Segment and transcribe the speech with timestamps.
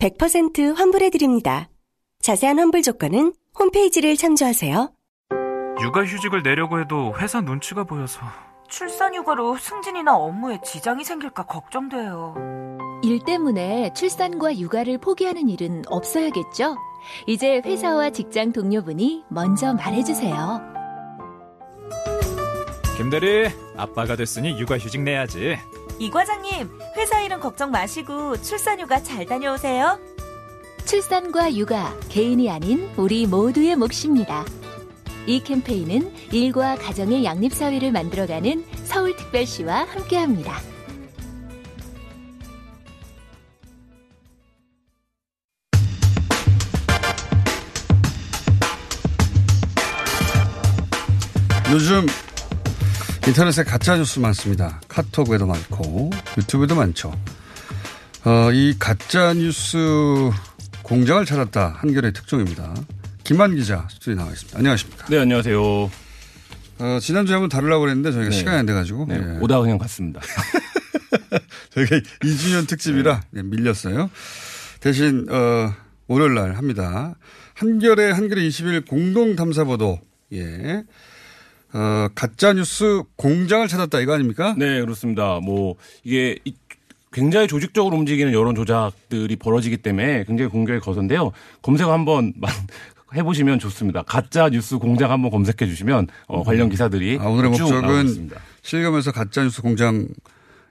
[0.00, 1.68] 100% 환불해드립니다.
[2.20, 4.90] 자세한 환불 조건은 홈페이지를 참조하세요.
[5.82, 8.20] 육아휴직을 내려고 해도 회사 눈치가 보여서
[8.68, 12.34] 출산휴가로 승진이나 업무에 지장이 생길까 걱정돼요.
[13.02, 16.76] 일 때문에 출산과 육아를 포기하는 일은 없어야겠죠?
[17.26, 20.60] 이제 회사와 직장 동료분이 먼저 말해주세요.
[22.96, 25.58] 김대리 아빠가 됐으니 육아휴직 내야지
[25.98, 29.98] 이 과장님, 회사 일은 걱정 마시고 출산휴가 잘 다녀오세요.
[30.84, 34.44] 출산과 육아, 개인이 아닌 우리 모두의 몫입니다.
[35.26, 40.60] 이 캠페인은 일과 가정의 양립사회를 만들어가는 서울특별시와 함께합니다.
[51.72, 52.06] 요즘
[53.26, 54.80] 인터넷에 가짜 뉴스 많습니다.
[54.86, 57.10] 카톡에도 많고 유튜브에도 많죠.
[58.24, 59.78] 어, 이 가짜 뉴스
[60.82, 62.74] 공장을 찾았다 한결의 특종입니다.
[63.24, 64.58] 김한 기자 스튜디오에 나와 있습니다.
[64.58, 65.06] 안녕하십니까?
[65.08, 65.90] 네, 안녕하세요.
[66.80, 68.36] 어, 지난주에 한번 다루려고 그랬는데 저희가 네.
[68.36, 69.38] 시간이 안 돼가지고 네, 예.
[69.40, 70.20] 오다가 그냥 갔습니다.
[71.72, 74.10] 저희가 2주년 특집이라 네, 밀렸어요.
[74.80, 75.72] 대신 어,
[76.08, 77.14] 월요일 날 합니다.
[77.54, 79.98] 한결의 한결의 20일 공동 탐사 보도
[80.34, 80.84] 예.
[81.74, 84.54] 어, 가짜 뉴스 공장을 찾았다 이거 아닙니까?
[84.56, 85.40] 네, 그렇습니다.
[85.42, 86.54] 뭐 이게 이-
[87.12, 91.32] 굉장히 조직적으로 움직이는 여론 조작들이 벌어지기 때문에 굉장히 공격이 거선데요.
[91.62, 92.50] 검색 한번 만-
[93.14, 94.02] 해보시면 좋습니다.
[94.02, 98.30] 가짜 뉴스 공장 한번 검색해 주시면 어, 관련 기사들이 아, 오늘의 쭉 목적은.
[98.62, 100.08] 실검에서 가짜 뉴스 공장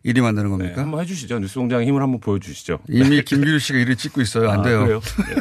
[0.03, 0.81] 일이 만드는 네, 겁니까?
[0.81, 1.39] 한번 해주시죠.
[1.39, 2.79] 뉴스 공장의 힘을 한번 보여주시죠.
[2.89, 4.49] 이미 김규리 씨가 일을 찍고 있어요.
[4.51, 4.83] 안 아, 돼요.
[4.83, 5.01] 그래요?
[5.27, 5.35] 네.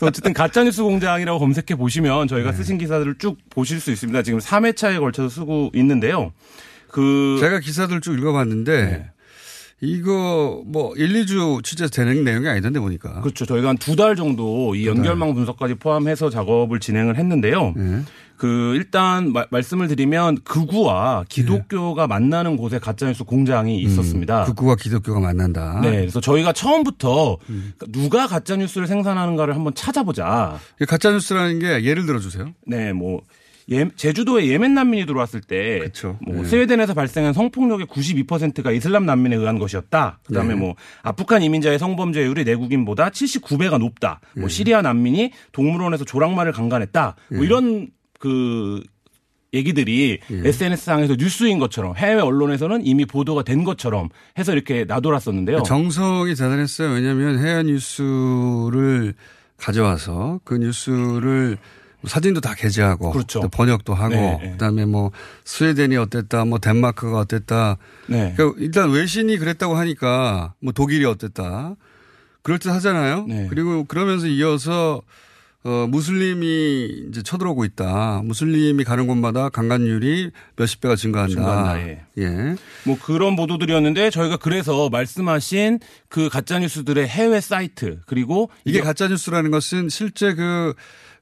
[0.00, 2.56] 어쨌든 가짜뉴스 공장이라고 검색해 보시면 저희가 네.
[2.56, 4.22] 쓰신 기사들을 쭉 보실 수 있습니다.
[4.22, 6.32] 지금 3회차에 걸쳐서 쓰고 있는데요.
[6.88, 9.10] 그 제가 기사들 쭉 읽어봤는데 네.
[9.80, 13.20] 이거 뭐 1, 2주 취재해서 되는 내용이 아니던데 보니까.
[13.20, 13.44] 그렇죠.
[13.44, 17.74] 저희가 한 두 달 정도 이 연결망 분석까지 포함해서 작업을 진행을 했는데요.
[18.36, 18.38] 네.
[18.38, 24.44] 그 일단 마- 말씀을 드리면 극우와 기독교가 만나는 곳에 가짜뉴스 공장이 있었습니다.
[24.44, 24.50] 네.
[24.50, 25.80] 음, 극우와 기독교가 만난다.
[25.82, 27.38] 네, 그래서 저희가 처음부터
[27.88, 30.58] 누가 가짜 뉴스를 생산하는가를 한번 찾아보자.
[30.86, 32.52] 가짜 뉴스라는 게 예를 들어 주세요.
[32.66, 33.20] 네, 뭐
[33.68, 36.16] 예, 제주도에 예멘 난민이 들어왔을 때, 그쵸.
[36.24, 36.44] 뭐 네.
[36.44, 40.20] 스웨덴에서 발생한 성폭력의 92%가 이슬람 난민에 의한 것이었다.
[40.24, 40.60] 그다음에 네.
[40.60, 44.20] 뭐 아프간 이민자의 성범죄율이 내국인보다 79배가 높다.
[44.34, 44.40] 네.
[44.42, 47.16] 뭐 시리아 난민이 동물원에서 조랑말을 강간했다.
[47.32, 48.82] 뭐 이런 그
[49.54, 50.48] 얘기들이 예.
[50.48, 55.62] SNS상에서 뉴스인 것처럼 해외 언론에서는 이미 보도가 된 것처럼 해서 이렇게 나돌았었는데요.
[55.62, 56.90] 정성이 대단했어요.
[56.92, 59.14] 왜냐하면 해외 뉴스를
[59.56, 61.56] 가져와서 그 뉴스를
[62.04, 63.40] 사진도 다 게재하고 그렇죠.
[63.40, 64.50] 또 번역도 하고 네, 네.
[64.52, 65.10] 그다음에 뭐
[65.44, 68.34] 스웨덴이 어땠다 뭐 덴마크가 어땠다 네.
[68.36, 71.74] 그러니까 일단 외신이 그랬다고 하니까 뭐 독일이 어땠다
[72.42, 73.24] 그럴 듯 하잖아요.
[73.26, 73.46] 네.
[73.48, 75.02] 그리고 그러면서 이어서
[75.66, 78.22] 어, 무슬림이 이제 쳐들어오고 있다.
[78.24, 81.34] 무슬림이 가는 곳마다 강간율이 몇십 배가 증가한다.
[81.34, 82.04] 증가한다, 예.
[82.18, 82.54] 예.
[82.84, 89.50] 뭐 그런 보도들이었는데 저희가 그래서 말씀하신 그 가짜 뉴스들의 해외 사이트 그리고 이게 가짜 뉴스라는
[89.50, 90.74] 것은 실제 그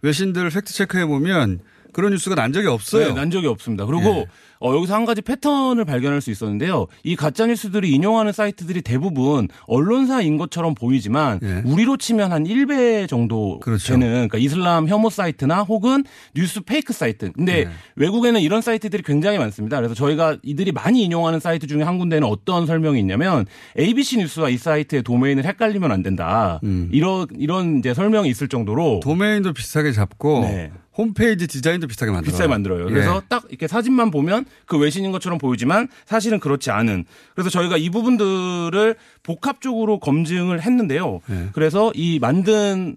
[0.03, 1.61] 외신들 팩트 체크해 보면
[1.95, 3.09] 그런 뉴스가 난 적이 없어요.
[3.09, 3.87] 네, 난 적이 없습니다.
[3.87, 4.27] 그리고 예.
[4.61, 6.87] 어, 여기서 한 가지 패턴을 발견할 수 있었는데요.
[7.03, 11.63] 이 가짜 뉴스들이 인용하는 사이트들이 대부분 언론사인 것처럼 보이지만 예.
[11.65, 13.93] 우리로 치면 한 일베 정도 그렇죠.
[13.93, 16.05] 되는 그러니까 이슬람 혐오 사이트나 혹은
[16.35, 17.33] 뉴스 페이크 사이트.
[17.33, 17.69] 근데 예.
[17.97, 19.77] 외국에는 이런 사이트들이 굉장히 많습니다.
[19.77, 23.47] 그래서 저희가 이들이 많이 인용하는 사이트 중에 한 군데는 어떤 설명이 있냐면
[23.79, 26.61] ABC 뉴스와 이 사이트의 도메인을 헷갈리면 안 된다.
[26.65, 26.89] 음.
[26.93, 30.71] 이런 이런 이제 설명이 있을 정도로 도메인도 비슷하게 잡고 네.
[30.97, 32.33] 홈페이지 디자인도 비슷하게 만들어요.
[32.33, 32.87] 비슷하게 만들어요.
[32.87, 32.91] 예.
[32.91, 37.05] 그래서 딱 이렇게 사진만 보면 그 외신인 것처럼 보이지만 사실은 그렇지 않은.
[37.35, 41.21] 그래서 저희가 이 부분들을 복합적으로 검증을 했는데요.
[41.31, 41.49] 예.
[41.53, 42.97] 그래서 이 만든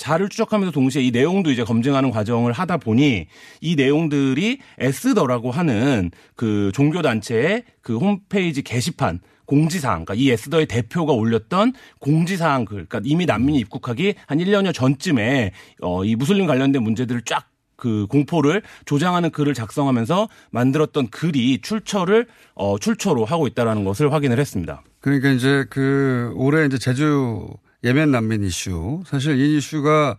[0.00, 3.26] 자를 추적하면서 동시에 이 내용도 이제 검증하는 과정을 하다 보니
[3.60, 11.72] 이 내용들이 에스더라고 하는 그 종교단체의 그 홈페이지 게시판 공지사항, 그러니까 이 에스더의 대표가 올렸던
[11.98, 15.50] 공지사항 글, 그러니까 이미 난민이 입국하기 한 1년여 전쯤에
[15.82, 17.50] 어, 이 무슬림 관련된 문제들을 쫙
[17.80, 24.82] 그 공포를 조장하는 글을 작성하면서 만들었던 글이 출처를 어 출처로 하고 있다라는 것을 확인을 했습니다.
[25.00, 27.48] 그러니까 이제 그 올해 이제 제주
[27.82, 29.02] 예멘 난민 이슈.
[29.06, 30.16] 사실 이 이슈가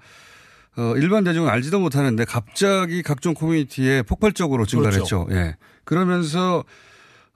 [0.78, 5.26] 어, 일반 대중은 알지도 못하는데 갑자기 각종 커뮤니티에 폭발적으로 증가했죠.
[5.26, 5.28] 그렇죠.
[5.32, 5.56] 예.
[5.84, 6.64] 그러면서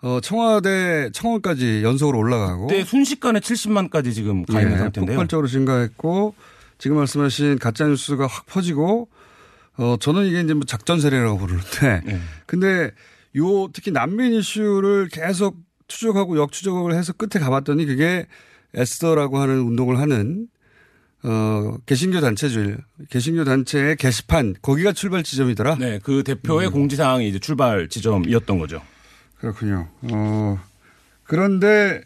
[0.02, 5.16] 어, 청와대 청원까지 연속으로 올라가고 그때 순식간에 70만까지 지금 가 있는 예, 상태인데요.
[5.16, 6.36] 폭발적으로 증가했고
[6.78, 9.10] 지금 말씀하신 가짜 뉴스가 확 퍼지고
[9.78, 12.20] 어 저는 이게 이제 뭐 작전 세례라고 부르는데 네.
[12.46, 12.92] 근데
[13.38, 15.58] 요 특히 난민 이슈를 계속
[15.88, 18.26] 추적하고 역추적을 해서 끝에 가봤더니 그게
[18.74, 20.48] 에스더라고 하는 운동을 하는
[21.24, 22.78] 어 개신교 단체죠.
[23.10, 25.76] 개신교 단체의 게시판 거기가 출발 지점이더라.
[25.76, 26.24] 네, 그 음.
[26.24, 28.82] 대표의 공지 사항이 이제 출발 지점이었던 거죠.
[29.38, 29.90] 그렇군요.
[30.12, 30.60] 어
[31.24, 32.02] 그런데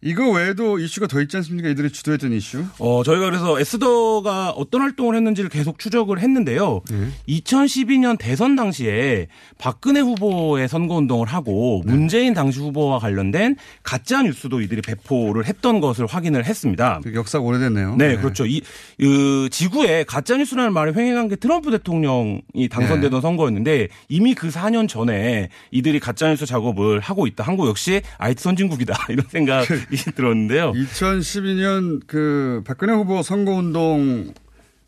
[0.00, 1.68] 이거 외에도 이슈가 더 있지 않습니까?
[1.68, 2.64] 이들이 주도했던 이슈.
[2.78, 6.82] 어, 저희가 그래서 에스더가 어떤 활동을 했는지를 계속 추적을 했는데요.
[6.88, 7.08] 네.
[7.28, 9.26] 2012년 대선 당시에
[9.58, 11.92] 박근혜 후보의 선거운동을 하고 네.
[11.92, 17.00] 문재인 당시 후보와 관련된 가짜 뉴스도 이들이 배포를 했던 것을 확인을 했습니다.
[17.02, 17.96] 그 역사가 오래됐네요.
[17.96, 18.46] 네, 그렇죠.
[18.46, 18.62] 이,
[19.00, 25.48] 그 지구에 가짜 뉴스라는 말을 횡행한 게 트럼프 대통령이 당선되던 선거였는데 이미 그 4년 전에
[25.72, 27.42] 이들이 가짜 뉴스 작업을 하고 있다.
[27.42, 28.94] 한국 역시 IT 선진국이다.
[29.10, 29.66] 이런 생각이
[30.14, 30.72] 들었는데요.
[30.72, 34.32] 2012년 그 박근혜 후보 선거운동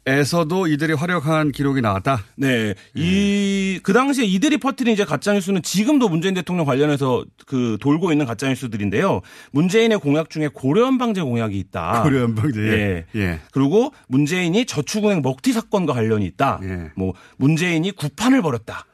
[0.07, 2.25] 에서도 이들이 활약한 기록이 나왔다.
[2.37, 2.75] 네.
[2.95, 8.25] 이, 그 당시에 이들이 퍼뜨린 이제 가짜 뉴스는 지금도 문재인 대통령 관련해서 그 돌고 있는
[8.25, 9.21] 가짜 뉴스들인데요.
[9.53, 12.03] 문재인의 공약 중에 고려한 방제 공약이 있다.
[12.03, 12.61] 고려연방제.
[12.61, 13.21] 예.
[13.21, 13.41] 예.
[13.53, 16.61] 그리고 문재인이 저축은행 먹튀 사건과 관련이 있다.
[16.63, 16.91] 예.
[16.97, 18.87] 뭐 문재인이 구판을 벌였다.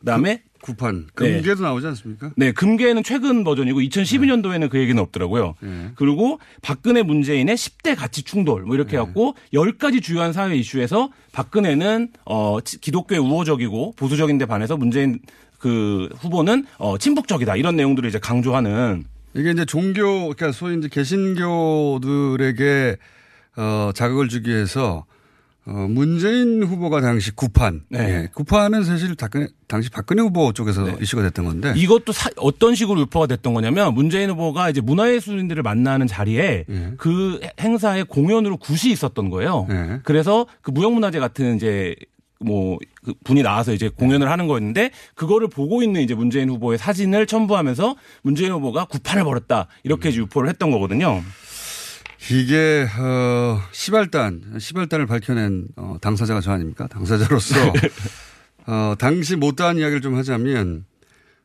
[0.00, 1.06] 그다음에 구판.
[1.14, 2.30] 금계도 나오지 않습니까?
[2.36, 5.54] 네, 금계는 최근 버전이고 2012년도에는 그 얘기는 없더라고요.
[5.64, 5.90] 예.
[5.96, 12.58] 그리고 박근혜 문재인의 10대 가치 충돌 뭐 이렇게 해갖고 10가지 주요한 사회 이슈에서 박근혜는 어
[12.64, 15.18] 치- 기독교에 우호적이고 보수적인데 반해서 문재인
[15.58, 19.04] 그 후보는 어 친북적이다 이런 내용들을 이제 강조하는
[19.34, 22.96] 이게 이제 종교, 그러니까 소위 이제 개신교들에게
[23.56, 25.04] 어, 자극을 주기 위해서
[25.64, 27.82] 어, 문재인 후보가 당시 구판.
[27.88, 27.98] 네.
[28.24, 28.28] 예.
[28.34, 30.96] 구판은 사실 박근혜, 당시 박근혜 후보 쪽에서 네.
[31.00, 31.72] 이슈가 됐던 건데.
[31.76, 36.92] 이것도 사- 어떤 식으로 유포가 됐던 거냐면 문재인 후보가 이제 문화예술인들을 만나는 자리에 예.
[36.96, 39.68] 그 행사에 공연으로 굿이 있었던 거예요.
[39.70, 40.00] 예.
[40.02, 41.94] 그래서 그 무형문화재 같은 이제
[42.40, 47.26] 뭐 그 분이 나와서 이제 공연을 하는 거였는데 그거를 보고 있는 이제 문재인 후보의 사진을
[47.26, 50.14] 첨부하면서 문재인 후보가 구판을 벌였다 이렇게 음.
[50.14, 51.20] 유포를 했던 거거든요.
[52.30, 56.86] 이게 어 시발단 시발단을 밝혀낸 어, 당사자가 저 아닙니까?
[56.86, 57.54] 당사자로서
[58.66, 60.84] 어 당시 못다한 이야기를 좀 하자면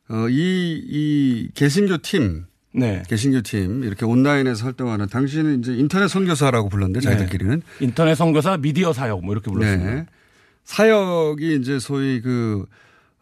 [0.08, 3.02] 어 이이 이 개신교 팀 네.
[3.08, 9.24] 개신교 팀 이렇게 온라인에서 활동하는 당시는 이제 인터넷 선교사라고 불렀는데 자기들끼리는 인터넷 선교사 미디어 사역
[9.24, 9.94] 뭐 이렇게 불렀습니다.
[9.94, 10.06] 네.
[10.68, 12.66] 사역이 이제 소위 그,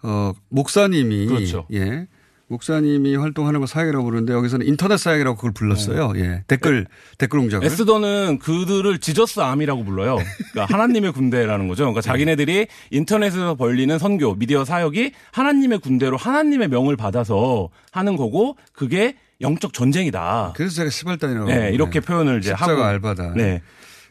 [0.03, 1.27] 어, 목사님이.
[1.27, 1.67] 그렇죠.
[1.73, 2.09] 예.
[2.49, 6.13] 목사님이 활동하는 걸 사역이라고 부르는데 여기서는 인터넷 사역이라고 그걸 불렀어요.
[6.17, 6.45] 예.
[6.47, 6.87] 댓글,
[7.19, 7.67] 댓글 공작을.
[7.67, 10.19] 에스더는 그들을 지저스 암이라고 불러요.
[10.53, 11.85] 그러니까 하나님의 군대라는 거죠.
[11.85, 19.17] 그러니까 자기네들이 인터넷에서 벌리는 선교, 미디어 사역이 하나님의 군대로 하나님의 명을 받아서 하는 거고 그게
[19.41, 20.53] 영적 전쟁이다.
[20.57, 21.49] 그래서 제가 시발단이라고.
[21.49, 22.83] 네, 이렇게 표현을 이제 하고.
[22.83, 23.35] 알바다.
[23.35, 23.61] 네.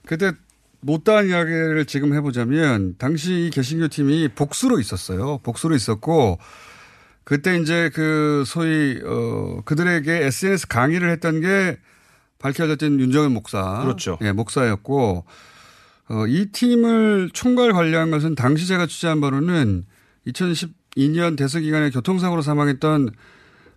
[0.06, 0.34] 그때
[0.82, 5.40] 못다한 이야기를 지금 해보자면 당시 이 개신교 팀이 복수로 있었어요.
[5.40, 6.38] 복수로 있었고
[7.26, 11.78] 그때 이제 그 소위 어 그들에게 SNS 강의를 했던 게
[12.40, 13.82] 밝혀졌던 윤정현 목사.
[13.82, 14.18] 그렇죠.
[14.22, 15.26] 예, 목사였고
[16.08, 19.86] 어 이 팀을 총괄 관리한 것은 당시 제가 취재한 바로는
[20.28, 23.10] 2012년 대선 기간에 교통사고로 사망했던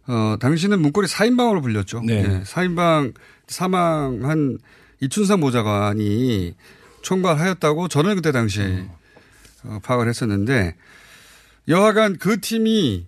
[0.09, 2.03] 어 당시는 문고리 4인방으로 불렸죠.
[2.05, 2.23] 네.
[2.23, 3.15] 예, 4인방
[3.47, 4.59] 사망한
[5.01, 6.55] 이춘상 보좌관이
[7.01, 8.85] 총괄하였다고 저는 그때 당시에
[9.65, 10.75] 어, 파악을 했었는데
[11.69, 13.07] 여하간 그 팀이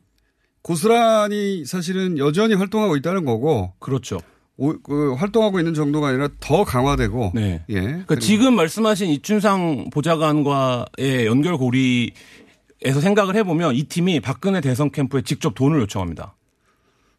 [0.62, 4.18] 고스란히 사실은 여전히 활동하고 있다는 거고 그렇죠.
[4.56, 7.64] 오- 그 활동하고 있는 정도가 아니라 더 강화되고 네.
[7.70, 7.80] 예.
[7.80, 15.80] 그러니까 지금 말씀하신 이춘상 보좌관과의 연결고리에서 생각을 해보면 이 팀이 박근혜 대선 캠프에 직접 돈을
[15.80, 16.34] 요청합니다.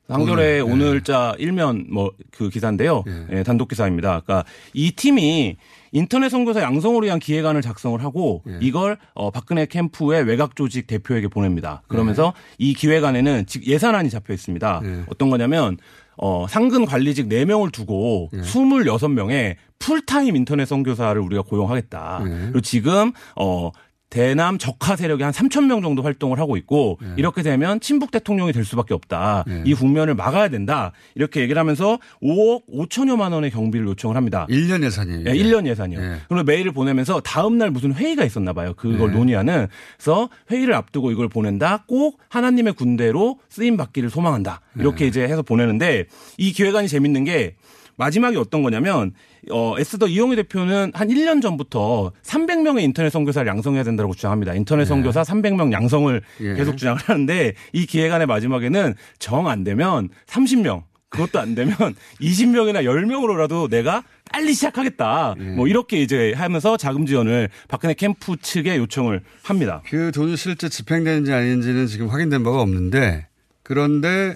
[0.07, 0.59] 한겨레 돈을, 예.
[0.59, 3.03] 오늘자 일면 뭐 그 기사인데요.
[3.07, 3.37] 예.
[3.39, 4.21] 예, 단독 기사입니다.
[4.23, 5.57] 그러니까 이 팀이
[5.91, 8.57] 인터넷 선교사 양성을 위한 기획안을 작성을 하고 예.
[8.61, 11.81] 이걸 어 박근혜 캠프의 외곽 조직 대표에게 보냅니다.
[11.87, 14.81] 그러면서 이 기획안에는 즉 예산안이 잡혀 있습니다.
[14.83, 15.03] 예.
[15.07, 15.77] 어떤 거냐면
[16.17, 18.41] 어 상근 관리직 4명을 두고 예.
[18.41, 22.21] 26명의 풀타임 인터넷 선교사를 우리가 고용하겠다.
[22.25, 22.29] 예.
[22.29, 23.71] 그리고 지금 어
[24.11, 28.65] 대남 적화 세력이 한 3천 명 정도 활동을 하고 있고 이렇게 되면 친북 대통령이 될
[28.65, 29.45] 수밖에 없다.
[29.47, 29.63] 예.
[29.65, 30.91] 이 국면을 막아야 된다.
[31.15, 34.45] 이렇게 얘기를 하면서 5억 5천여만 원의 경비를 요청을 합니다.
[34.49, 35.23] 1년 예산이에요.
[35.27, 35.99] 예, 1년 예산이요.
[35.99, 36.15] 예.
[36.27, 38.73] 그리고 메일을 보내면서 다음 날 무슨 회의가 있었나 봐요.
[38.75, 39.17] 그걸 네.
[39.17, 39.67] 논의하는.
[39.97, 41.85] 그래서 회의를 앞두고 이걸 보낸다.
[41.87, 44.59] 꼭 하나님의 군대로 쓰임 받기를 소망한다.
[44.73, 44.83] 네.
[44.83, 46.05] 이렇게 이제 해서 보내는데
[46.37, 47.55] 이 기획안이 재밌는 게
[48.01, 49.13] 마지막이 어떤 거냐면
[49.51, 54.55] 어 에스더 이용희 대표는 한 1년 전부터 300명의 인터넷 선교사를 양성해야 된다고 주장합니다.
[54.55, 56.53] 인터넷 선교사 300명 양성을 예.
[56.55, 61.75] 계속 주장을 하는데 이 기획안의 마지막에는 정 안 되면 30명 그것도 안 되면
[62.21, 65.35] 20명이나 10명으로라도 내가 빨리 시작하겠다.
[65.37, 65.43] 예.
[65.51, 69.83] 뭐 이렇게 이제 하면서 자금 지원을 박근혜 캠프 측에 요청을 합니다.
[69.85, 73.27] 그 돈이 실제 집행되는지 아닌지는 지금 확인된 바가 없는데
[73.61, 74.35] 그런데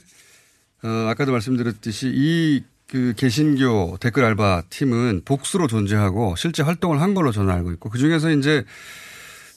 [0.83, 2.63] 어, 아까도 말씀드렸듯이 이
[2.95, 7.97] 그 개신교 댓글 알바 팀은 복수로 존재하고 실제 활동을 한 걸로 저는 알고 있고 그
[7.97, 8.63] 중에서 이제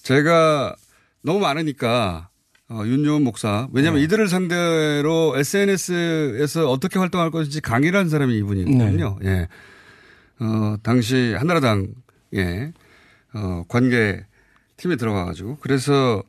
[0.02, 0.74] 제가
[1.22, 2.30] 너무 많으니까
[2.68, 9.20] 어, 윤여원 목사 왜냐하면 이들을 상대로 SNS에서 어떻게 활동할 것인지 강의를 한 사람이 이분이거든요.
[9.22, 9.46] 예.
[10.40, 12.72] 어, 당시 한나라당에
[13.34, 14.26] 어, 관계
[14.78, 16.24] 팀에 들어가 가지고 그래서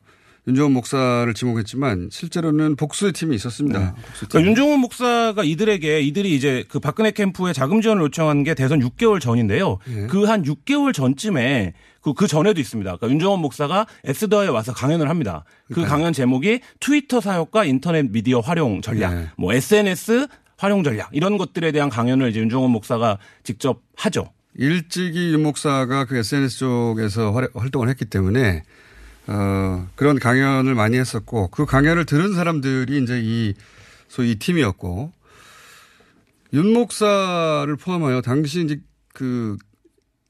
[0.50, 3.94] 윤정원 목사를 지목했지만 실제로는 복수의 팀이 있었습니다.
[3.94, 4.28] 복수 팀.
[4.28, 9.20] 그러니까 윤종훈 목사가 이들에게 이들이 이제 그 박근혜 캠프에 자금 지원을 요청한 게 대선 6개월
[9.20, 9.78] 전인데요.
[9.88, 10.06] 예.
[10.06, 12.96] 그한 6개월 전쯤에 그, 그 전에도 있습니다.
[12.96, 15.44] 그러니까 윤종원 목사가 에스더에 와서 강연을 합니다.
[15.72, 19.28] 그 강연 제목이 트위터 사역과 인터넷 미디어 활용 전략, 네.
[19.36, 20.26] 뭐 SNS
[20.56, 24.30] 활용 전략 이런 것들에 대한 강연을 이제 윤종원 목사가 직접 하죠.
[24.56, 28.62] 일찍이 윤 목사가 그 SNS 쪽에서 활- 활동을 했기 때문에
[29.30, 33.54] 어, 그런 강연을 많이 했었고 그 강연을 들은 사람들이 이제 이
[34.08, 35.12] 소위 이 팀이었고
[36.52, 38.80] 윤 목사를 포함하여 당시 이제
[39.14, 39.56] 그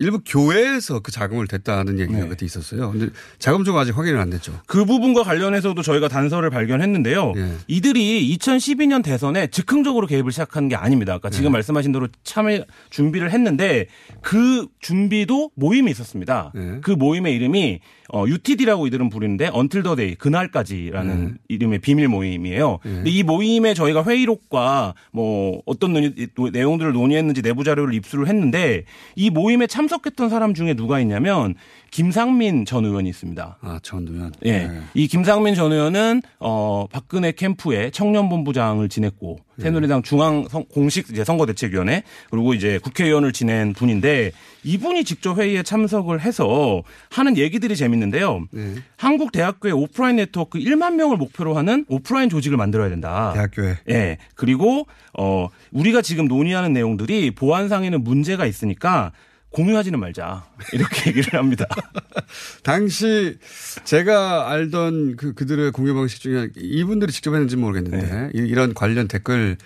[0.01, 2.29] 일부 교회에서 그 자금을 댔다는 얘기가 네.
[2.29, 2.91] 그때 있었어요.
[2.91, 4.59] 근데 자금 좀 아직 확인은 안 됐죠.
[4.67, 7.35] 그 부분과 관련해서도 저희가 단서를 발견했는데요.
[7.37, 7.53] 예.
[7.69, 11.19] 이들이 2012년 대선에 즉흥적으로 개입을 시작한 게 아닙니다.
[11.19, 13.89] 그러니까 지금 말씀하신 대로 참여 준비를 했는데
[14.23, 16.53] 그 준비도 모임이 있었습니다.
[16.57, 16.79] 예.
[16.81, 17.81] 그 모임의 이름이
[18.13, 22.79] 어, UTD라고 이들은 부르는데 Until the Day 그날까지라는 이름의 비밀 모임이에요.
[22.83, 26.13] 근데 이 모임에 저희가 회의록과 뭐 어떤 논의-
[26.53, 28.85] 내용들을 논의했는지 내부 자료를 입수를 했는데
[29.17, 31.55] 이 모임에 참석했던 사람 중에 누가 있냐면
[31.91, 33.59] 김상민 전 의원이 있습니다.
[33.61, 34.33] 아, 전두현.
[34.45, 34.53] 예.
[34.69, 34.81] 네.
[34.95, 41.25] 이 김상민 전 의원은 어 박근혜 캠프의 청년 본부장을 지냈고 새누리당 중앙 선- 공식 이제
[41.25, 44.31] 선거대책위원회 그리고 이제 국회의원을 지낸 분인데
[44.65, 48.47] 이분이 직접 회의에 참석을 해서 하는 얘기들이 재밌는 데요.
[48.53, 48.77] 네.
[48.97, 53.33] 한국 대학교의 오프라인 네트워크 1만 명을 목표로 하는 오프라인 조직을 만들어야 된다.
[53.35, 53.77] 대학교에.
[53.91, 54.17] 예.
[54.35, 54.87] 그리고
[55.19, 59.13] 어 우리가 지금 논의하는 내용들이 보안상에는 문제가 있으니까
[59.51, 60.47] 공유하지는 말자.
[60.73, 61.67] 이렇게 얘기를 합니다.
[62.63, 63.37] 당시
[63.85, 69.57] 제가 알던 그 그들의 공유 방식 중에 이분들이 직접 했는지 모르겠는데 이- 이런 관련 댓글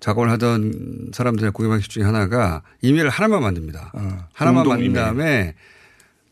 [0.00, 3.92] 작업을 하던 사람들의 공유 방식 중에 하나가 이메일 하나만 만듭니다.
[4.32, 4.92] 하나만 공동 만든.
[4.92, 5.54] 다음에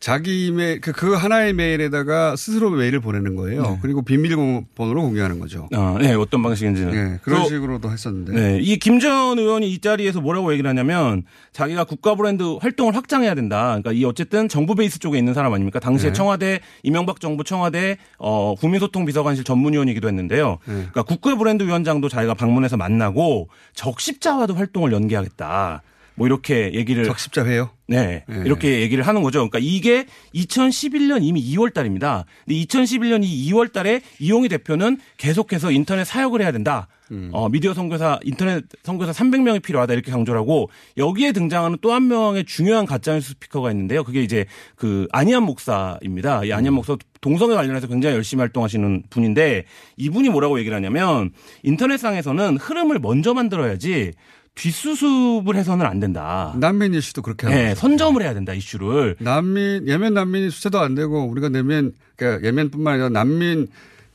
[0.01, 3.77] 자기 이메일 그, 그 하나의 메일에다가 스스로 메일을 보내는 거예요.
[3.83, 5.69] 그리고 비밀번호로 공유하는 거죠.
[5.75, 6.91] 어, 네, 어떤 방식인지는.
[6.91, 8.33] 예, 그런 그래서 식으로도 했었는데.
[8.33, 13.67] 네, 이 김전 의원이 이 자리에서 뭐라고 얘기를 하냐면 자기가 국가 브랜드 활동을 확장해야 된다.
[13.67, 15.79] 그러니까 이 어쨌든 정부 베이스 쪽에 있는 사람 아닙니까?
[15.79, 16.13] 당시에 네.
[16.13, 20.57] 청와대 이명박 정부 청와대 어 국민소통 비서관실 전문위원이기도 했는데요.
[20.65, 20.73] 네.
[20.73, 25.83] 그러니까 국가 브랜드 위원장도 자기가 방문해서 만나고 적십자와도 활동을 연계하겠다.
[26.15, 27.69] 뭐 이렇게 얘기를 적십자회요.
[27.87, 28.41] 네, 네.
[28.45, 29.39] 이렇게 얘기를 하는 거죠.
[29.39, 32.25] 그러니까 이게 2011년 이미 2월 달입니다.
[32.45, 36.87] 근데 2011년 이 2월 달에 이용희 대표는 계속해서 인터넷 사역을 해야 된다.
[37.33, 39.93] 어, 미디어 선교사, 인터넷 선교사 300명이 필요하다.
[39.93, 44.05] 이렇게 강조를 하고 여기에 등장하는 또 한 명의 중요한 가짜뉴스 스피커가 있는데요.
[44.05, 44.45] 그게 이제
[44.77, 46.45] 그 안희안 목사입니다.
[46.45, 49.65] 이 안희안 목사 동성애 관련해서 굉장히 열심히 활동하시는 분인데
[49.97, 51.31] 이분이 뭐라고 얘기를 하냐면
[51.63, 54.13] 인터넷상에서는 흐름을 먼저 만들어야지
[54.55, 56.53] 뒷수습을 해서는 안 된다.
[56.57, 57.57] 난민 이슈도 그렇게 하고.
[57.57, 59.15] 네, 선점을 해야 된다 이슈를.
[59.19, 63.67] 난민 예멘 난민이 수세도 안 되고 우리가 내면 그러니까 예멘뿐만 아니라 난민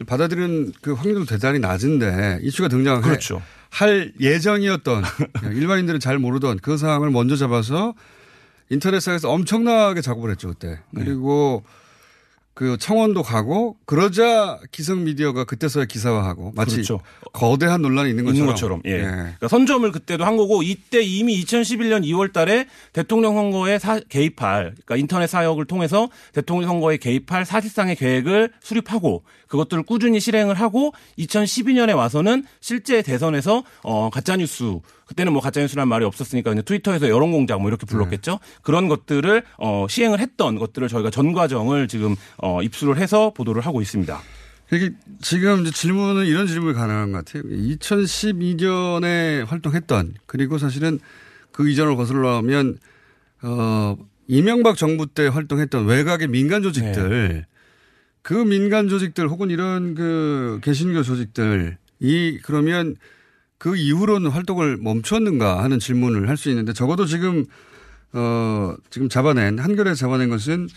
[0.06, 3.40] 받아들이는 그 확률도 대단히 낮은데 이슈가 등장할 그렇죠.
[3.70, 5.02] 할 예정이었던
[5.54, 7.94] 일반인들은 잘 모르던 그 상황을 먼저 잡아서
[8.68, 11.04] 인터넷상에서 엄청나게 작업을 했죠 그때 네.
[11.04, 11.64] 그리고
[12.56, 17.00] 그 청원도 가고 그러자 기성 미디어가 그때서야 기사화하고 마치 그렇죠.
[17.34, 18.80] 거대한 논란이 있는 것처럼 있는 것처럼.
[18.86, 19.00] 예.
[19.02, 24.96] 그러니까 선점을 그때도 한 거고 이때 이미 2011년 2월 달에 대통령 선거에 사- 개입할 그러니까
[24.96, 32.44] 인터넷 사역을 통해서 대통령 선거에 개입할 사실상의 계획을 수립하고 그것들을 꾸준히 실행을 하고 2012년에 와서는
[32.60, 37.60] 실제 대선에서 어 가짜 뉴스 그때는 뭐 가짜 뉴스라는 말이 없었으니까 그냥 트위터에서 여론 공작
[37.60, 38.40] 뭐 이렇게 불렀겠죠.
[38.62, 43.80] 그런 것들을 어 시행을 했던 것들을 저희가 전 과정을 지금 어 입수를 해서 보도를 하고
[43.80, 44.20] 있습니다.
[44.72, 44.90] 이게
[45.22, 47.44] 지금 질문은 이런 질문이 가능한 것 같아요.
[47.44, 50.98] 2012년에 활동했던 그리고 사실은
[51.52, 52.78] 그 이전을 거슬러면
[53.42, 53.96] 어
[54.26, 57.46] 이명박 정부 때 활동했던 외곽의 민간 조직들
[58.22, 62.96] 그 민간 조직들 혹은 이런 그 개신교 조직들 이 그러면
[63.58, 67.44] 그 이후로는 활동을 멈췄는가 하는 질문을 할 수 있는데 적어도 지금
[68.12, 70.68] 어 지금 잡아낸 한겨레 잡아낸 것은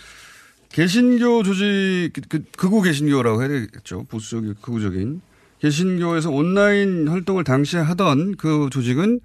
[0.69, 4.05] 개신교 조직 그 극우 개신교라고 해야 되겠죠.
[4.09, 5.21] 보수적인 극우적인.
[5.61, 9.19] 개신교에서 온라인 활동을 당시에 하던 그 조직은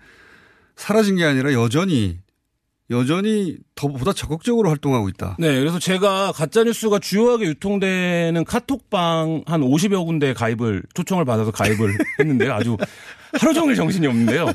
[0.74, 2.18] 사라진 게 아니라 여전히
[2.90, 5.36] 여전히 더 보다 적극적으로 활동하고 있다.
[5.38, 11.96] 네, 그래서 제가 가짜 뉴스가 주요하게 유통되는 카톡방 한 50여 군데 가입을 초청을 받아서 가입을
[12.20, 12.52] 했는데요.
[12.52, 12.76] 아주
[13.40, 14.46] 하루 종일 정신이 없는데요.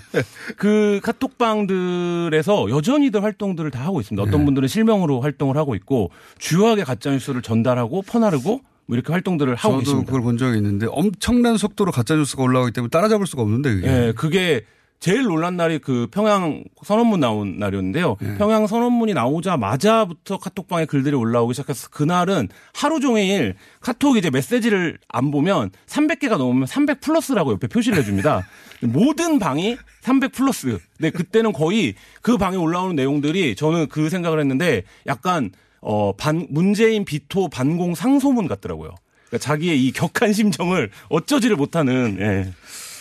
[0.58, 4.22] 그 카톡방들에서 여전히들 활동들을 다 하고 있습니다.
[4.22, 4.46] 어떤 네.
[4.46, 9.80] 분들은 실명으로 활동을 하고 있고 주요하게 가짜 뉴스를 전달하고 퍼나르고 뭐 이렇게 활동들을 하고 저도
[9.80, 10.06] 계십니다.
[10.06, 13.88] 그걸 본 적이 있는데 엄청난 속도로 가짜 뉴스가 올라오기 때문에 따라잡을 수가 없는데 그게.
[13.88, 14.66] 예, 그게
[15.00, 18.18] 제일 놀란 날이 그 평양 선언문 나온 날이었는데요.
[18.20, 18.38] 네.
[18.38, 25.72] 평양 선언문이 나오자마자부터 카톡방에 글들이 올라오기 시작해서 그날은 하루 종일 카톡 이제 메시지를 안 보면
[25.88, 28.46] 300개가 넘으면 300 플러스라고 옆에 표시를 해줍니다.
[28.84, 30.80] 모든 방이 300 플러스.
[30.98, 35.52] 근데 그때는 거의 그 방에 올라오는 내용들이 저는 그 생각을 했는데 약간
[35.82, 38.96] 어, 반, 문재인 비토 반공 상소문 같더라고요.
[39.28, 42.52] 그러니까 자기의 이 격한 심정을 어쩌지를 못하는, 예.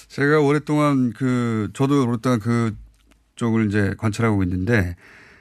[0.09, 2.75] 제가 오랫동안 그 저도 오랫동안 그
[3.37, 4.97] 쪽을 이제 관찰하고 있는데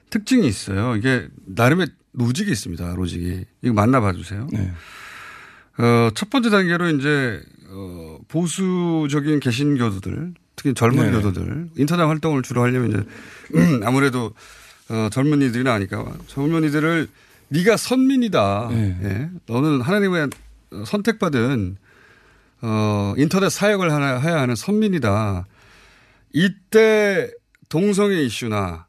[0.10, 0.96] 특징이 있어요.
[0.96, 2.96] 이게 나름의 로직이 있습니다.
[2.96, 4.48] 로직이 이거 만나봐 주세요.
[4.52, 4.72] 네.
[5.80, 11.12] 어, 첫 번째 단계로 이제 어, 보수적인 개신교도들 특히 젊은 네네.
[11.12, 14.34] 교도들 인터넷 활동을 주로 하려면 이제 음, 아무래도
[14.90, 17.08] 어, 젊은이들이 나니까 젊은이들을
[17.50, 18.70] 네가 선민이다.
[18.72, 19.00] 네.
[19.04, 19.30] 예.
[19.46, 20.30] 너는 하나님의
[20.86, 21.78] 선택받은
[22.62, 25.46] 어, 인터넷 사역을 하나 해야 하는 선민이다.
[26.34, 27.32] 이때
[27.70, 28.88] 동성애 이슈나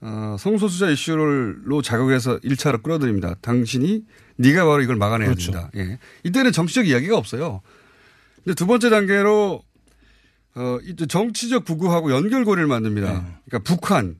[0.00, 3.36] 어, 성소수자 이슈를로 자극해서 1차로 끌어들입니다.
[3.40, 4.04] 당신이
[4.36, 5.52] 네가 바로 이걸 막아내야 그렇죠.
[5.52, 5.70] 된다.
[5.76, 5.98] 예.
[6.24, 7.62] 이때는 정치적 이야기가 없어요.
[8.42, 9.62] 근데 두 번째 단계로
[10.56, 13.12] 어, 이제 정치적 구구하고 연결고리를 만듭니다.
[13.12, 13.20] 네.
[13.46, 14.16] 그러니까 북한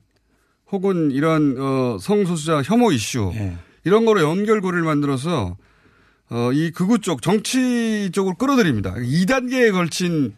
[0.71, 3.55] 혹은 이런 어, 성소수자 혐오 이슈 예.
[3.83, 5.55] 이런 거로 연결고리를 만들어서
[6.29, 8.95] 어, 이 극우 쪽 정치 쪽을 끌어들입니다.
[8.95, 10.33] 2단계에 걸친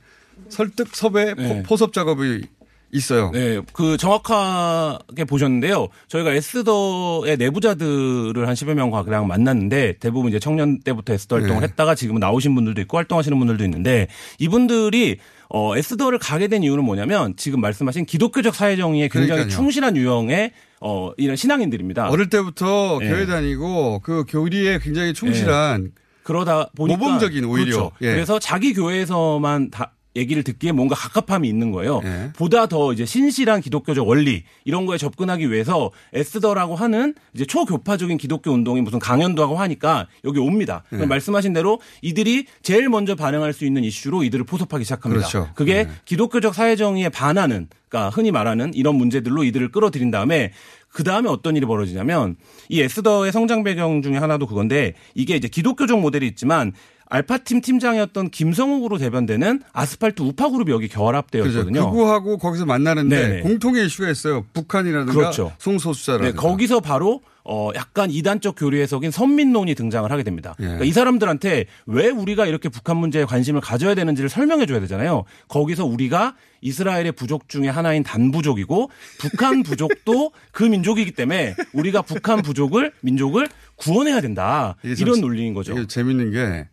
[0.50, 1.64] 설득 섭외 네.
[1.64, 2.44] 포, 섭 작업이
[2.92, 3.32] 있어요.
[3.32, 5.88] 네, 그 정확하게 보셨는데요.
[6.08, 11.68] 저희가 에스더의 내부자들을 한 10여 명 가량 만났는데 대부분 이제 청년 때부터 에스더 활동을 네.
[11.68, 14.08] 했다가 지금은 나오신 분들도 있고 활동하시는 분들도 있는데
[14.40, 15.18] 이분들이
[15.50, 19.56] 어, 에스더를 가게 된 이유는 뭐냐면 지금 말씀하신 기독교적 사회정의에 굉장히 그러니까요.
[19.56, 22.10] 충실한 유형의 어, 이런 신앙인들입니다.
[22.10, 23.10] 어릴 때부터 예.
[23.10, 25.92] 교회 다니고 그 교리에 굉장히 충실한
[26.24, 27.78] 그러다 보니까 모범적인 오히려.
[27.78, 27.92] 그렇죠.
[28.02, 28.14] 예.
[28.14, 32.02] 그래서 자기 교회에서만 다 얘기를 듣기에 뭔가 갑갑함이 있는 거예요.
[32.04, 32.32] 예.
[32.36, 38.52] 보다 더 이제 신실한 기독교적 원리 이런 거에 접근하기 위해서 에스더라고 하는 이제 초교파적인 기독교
[38.52, 40.84] 운동이 무슨 강연도 하고 하니까 여기 옵니다.
[40.92, 40.98] 예.
[40.98, 45.28] 그럼 말씀하신 대로 이들이 제일 먼저 반응할 수 있는 이슈로 이들을 포섭하기 시작합니다.
[45.28, 45.54] 그렇죠.
[45.66, 45.90] 게 예.
[46.06, 50.52] 기독교적 사회 정의에 반하는 그러니까 흔히 말하는 이런 문제들로 이들을 끌어들인 다음에
[50.90, 52.36] 그 다음에 어떤 일이 벌어지냐면
[52.70, 56.74] 이 에스더의 성장 배경 중에 하나도 그건데 이게 이제 기독교적 모델이 있지만
[57.10, 60.88] 알파팀 팀장이었던 김성욱으로 대변되는 아스팔트 우파 그룹이 여기.
[60.88, 61.92] 결합되었거든요.
[61.92, 63.42] 극우하고 거기서 만나는데 네네.
[63.42, 64.46] 공통의 이슈가 있어요.
[64.54, 65.54] 북한이라든가 그렇죠.
[65.58, 66.32] 성소수자라든가.
[66.32, 70.56] 네, 거기서 바로 어 약간 이단적 교리 해석인 선민론이 등장을 하게 됩니다.
[70.60, 70.64] 예.
[70.64, 75.24] 그러니까 이 사람들한테 왜 우리가 이렇게 북한 문제에 관심을 가져야 되는지를 설명해 줘야 되잖아요.
[75.48, 78.90] 거기서 우리가 이스라엘의 부족 중에 하나인 단부족이고
[79.20, 84.76] 북한 부족도 그 민족이기 때문에 우리가 북한 부족을 민족을 구원해야 된다.
[84.84, 85.88] 이런 논리인 거죠.
[85.88, 86.68] 재밌는 게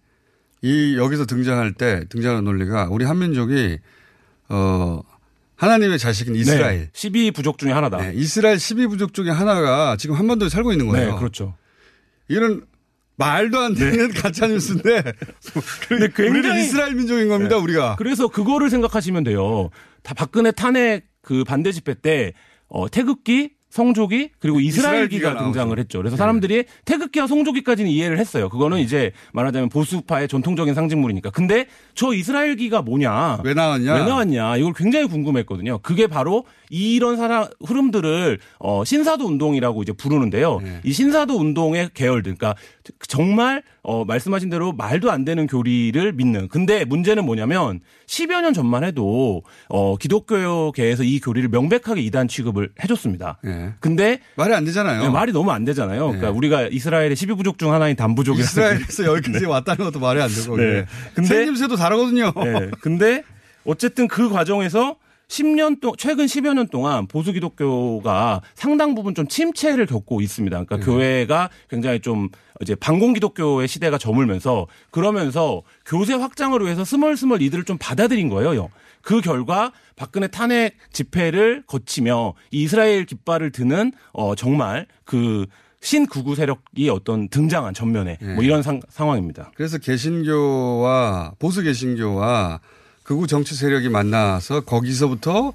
[0.65, 3.79] 이 여기서 등장할 때 등장하는 논리가 우리 한민족이
[4.49, 5.03] 어
[5.57, 6.79] 하나님의 자식인 이스라엘.
[6.79, 7.99] 네, 12 부족 중에 하나다.
[7.99, 11.13] 네, 이스라엘 12 부족 중에 하나가 지금 한반도에 살고 있는 거예요.
[11.13, 11.55] 네, 그렇죠.
[12.29, 12.65] 이런
[13.17, 15.03] 말도 안 되는 가짜 뉴스인데
[15.87, 17.63] 근데 우리는 굉장히- 이스라엘 민족인 겁니다, 네.
[17.63, 17.97] 우리가.
[17.97, 19.69] 그래서 그거를 생각하시면 돼요.
[20.03, 22.33] 다 박근혜 탄핵 그 반대 집회 때
[22.69, 25.81] 어, 태극기, 성조기 그리고 이스라엘기가 이스라엘기가 등장을 나오죠.
[25.81, 25.99] 했죠.
[25.99, 28.49] 그래서 사람들이 태극기와 성조기까지는 이해를 했어요.
[28.49, 31.31] 그거는 이제 말하자면 보수파의 전통적인 상징물이니까.
[31.31, 33.41] 근데 저 이스라엘기가 뭐냐?
[33.43, 33.95] 왜 나왔냐?
[33.95, 34.59] 왜 나왔냐?
[34.59, 35.79] 이걸 굉장히 궁금했거든요.
[35.79, 40.61] 그게 바로 이런 사람 흐름들을 어 신사도 운동이라고 이제 부르는데요.
[40.63, 40.81] 네.
[40.85, 42.55] 이 신사도 운동의 계열들, 그러니까
[43.09, 46.49] 정말 어 말씀하신 대로 말도 안 되는 교리를 믿는.
[46.49, 53.39] 근데 문제는 뭐냐면 10여 년 전만 해도 어 기독교계에서 이 교리를 명백하게 이단 취급을 해줬습니다.
[53.67, 53.73] 예.
[53.81, 55.03] 근데 말이 안 되잖아요.
[55.03, 56.07] 네, 말이 너무 안 되잖아요.
[56.07, 56.37] 그러니까 네.
[56.37, 60.57] 우리가 이스라엘의 12부족 중 하나인 단부족이라는 이스라엘에서 여기까지 왔다는 것도 말이 안 되고.
[60.57, 60.65] 네.
[60.65, 60.87] 네.
[61.15, 62.33] 근데- 생김새도 다르거든요.
[62.37, 62.71] 네.
[62.81, 63.23] 근데
[63.65, 64.97] 어쨌든 그 과정에서
[65.29, 70.65] 10년 동 최근 10여 년 동안 보수 기독교가 상당 부분 좀 침체를 겪고 있습니다.
[70.65, 72.29] 그러니까 교회가 굉장히 좀
[72.61, 78.69] 이제 반공 기독교의 시대가 저물면서 그러면서 교세 확장을 위해서 스멀스멀 이들을 좀 받아들인 거예요.
[79.05, 85.47] 그 결과 박근혜 탄핵 집회를 거치며 이 이스라엘 깃발을 드는 어 정말 그
[85.81, 89.53] 신구구 세력이 어떤 등장한 전면에 뭐 이런 상, 상황입니다.
[89.55, 92.61] 그래서 개신교와 보수 개신교와
[93.03, 95.53] 극우 정치 세력이 만나서 거기서부터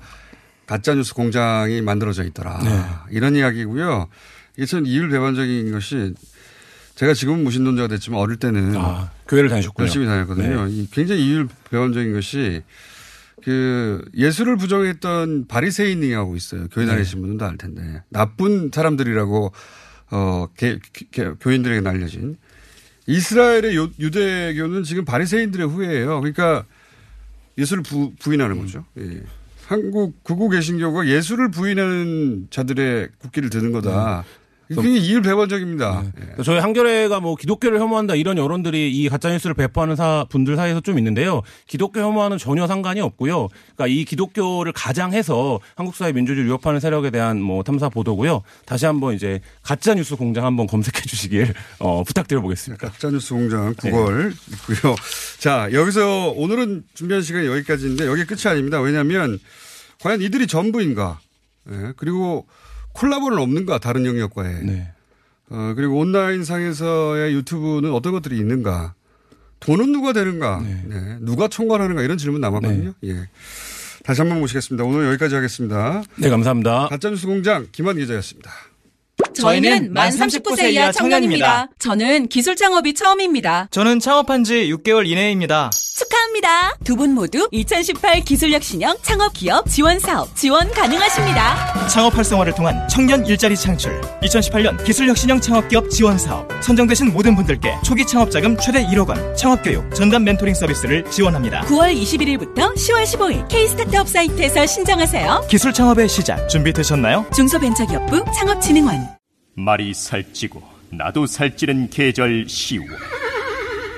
[0.68, 2.60] 가짜뉴스 공장이 만들어져 있더라.
[2.64, 2.70] 네.
[3.10, 4.08] 이런 이야기고요.
[4.56, 6.14] 이게 참 이율배반적인 것이
[6.94, 9.84] 제가 지금은 무신론자가 됐지만 어릴 때는 아, 교회를 다니셨군요.
[9.84, 10.68] 열심히 다녔거든요.
[10.68, 12.62] 이 굉장히 이율배반적인 것이
[13.44, 16.68] 그 예수를 부정했던 바리새인이라고 있어요.
[16.72, 19.52] 교회 다니신 분들도 알 텐데 나쁜 사람들이라고
[20.12, 20.80] 어 개,
[21.12, 22.38] 개, 교인들에게 날려진
[23.08, 26.20] 이스라엘의 요- 유대교는 지금 바리새인들의 후예예요.
[26.22, 26.66] 그러니까
[27.58, 28.86] 예수를 부, 부인하는 거죠.
[29.00, 29.24] 예.
[29.66, 34.24] 한국 극우 개신교가 예수를 부인하는 자들의 국기를 드는 거다.
[34.76, 36.04] 굉장히 이율배반적입니다.
[36.38, 36.44] 예.
[36.44, 41.42] 저희 한겨레가 뭐 기독교를 혐오한다 이런 여론들이 이 가짜뉴스를 배포하는 사, 분들 사이에서 좀 있는데요.
[41.66, 43.48] 기독교 혐오와는 전혀 상관이 없고요.
[43.76, 48.44] 그러니까 이 기독교를 가장해서 한국 사회 민주주의를 위협하는 세력에 대한 뭐 탐사 보도고요.
[48.66, 52.90] 다시 한번 이제 가짜뉴스 공장 한번 검색해 주시길 어, 부탁드려 보겠습니다.
[52.90, 54.96] 가짜뉴스 공장 9월 있고요.
[55.40, 58.80] 자, 여기서 오늘은 준비한 시간이 여기까지인데 여기 끝이 아닙니다.
[58.80, 59.40] 왜냐하면
[60.02, 61.20] 과연 이들이 전부인가?
[61.72, 62.48] 예, 그리고
[62.94, 63.80] 콜라보는 없는가?
[63.80, 64.64] 다른 영역과의.
[64.64, 64.92] 네.
[65.50, 68.94] 어, 그리고 온라인 상에서의 유튜브는 어떤 것들이 있는가?
[69.60, 70.62] 돈은 누가 되는가?
[70.62, 71.18] 네.
[71.22, 72.02] 누가 총괄하는가?
[72.02, 72.94] 이런 질문 남았거든요.
[73.06, 73.30] 예.
[74.04, 74.84] 다시 한번 모시겠습니다.
[74.86, 76.04] 오늘 여기까지 하겠습니다.
[76.16, 76.88] 네, 감사합니다.
[76.90, 78.52] 가짜뉴스 공장 김한 기자였습니다.
[79.34, 81.68] 저희는 만 39세 이하 청년입니다.
[81.78, 83.68] 저는 기술 창업이 처음입니다.
[83.72, 85.70] 저는 창업한 지 6개월 이내입니다.
[86.34, 86.76] 축하합니다.
[86.84, 91.88] 두 분 모두 2018 기술력 신형 창업 기업 지원 사업 지원 가능하십니다.
[91.88, 94.00] 창업 활성화를 통한 청년 일자리 창출.
[94.22, 96.48] 2018년 기술혁신형 창업 기업 지원 사업.
[96.64, 101.62] 선정되신 모든 분들께 초기 창업 자금 최대 1억 원, 창업 교육, 전담 멘토링 서비스를 지원합니다.
[101.62, 105.46] 9월 21일부터 10월 15일 K-스타트업 사이트에서 신청하세요.
[105.50, 107.26] 기술 창업의 시작 준비되셨나요?
[107.34, 109.08] 중소벤처기업부 창업진흥원.
[109.56, 110.62] 말이 살찌고
[110.92, 112.88] 나도 살찌는 계절 10월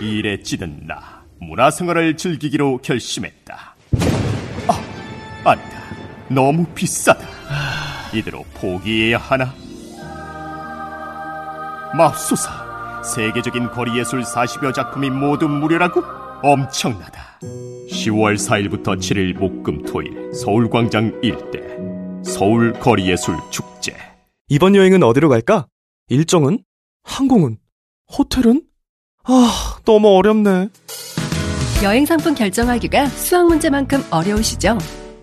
[0.01, 3.75] 일에 찌든 나 문화생활을 즐기기로 결심했다
[4.67, 4.81] 아
[5.43, 5.81] 아니다
[6.29, 7.27] 너무 비싸다
[8.13, 9.53] 이대로 포기해야 하나
[11.97, 16.03] 맙소사 세계적인 거리예술 40여 작품이 모두 무료라고
[16.43, 21.59] 엄청나다 10월 4일부터 7일 목금토일 서울광장 일대
[22.23, 23.95] 서울 거리예술 축제
[24.47, 25.67] 이번 여행은 어디로 갈까?
[26.09, 26.59] 일정은?
[27.03, 27.57] 항공은?
[28.17, 28.63] 호텔은?
[29.23, 30.69] 아, 너무 어렵네.
[31.83, 34.77] 여행 상품 결정하기가 수학 문제만큼 어려우시죠?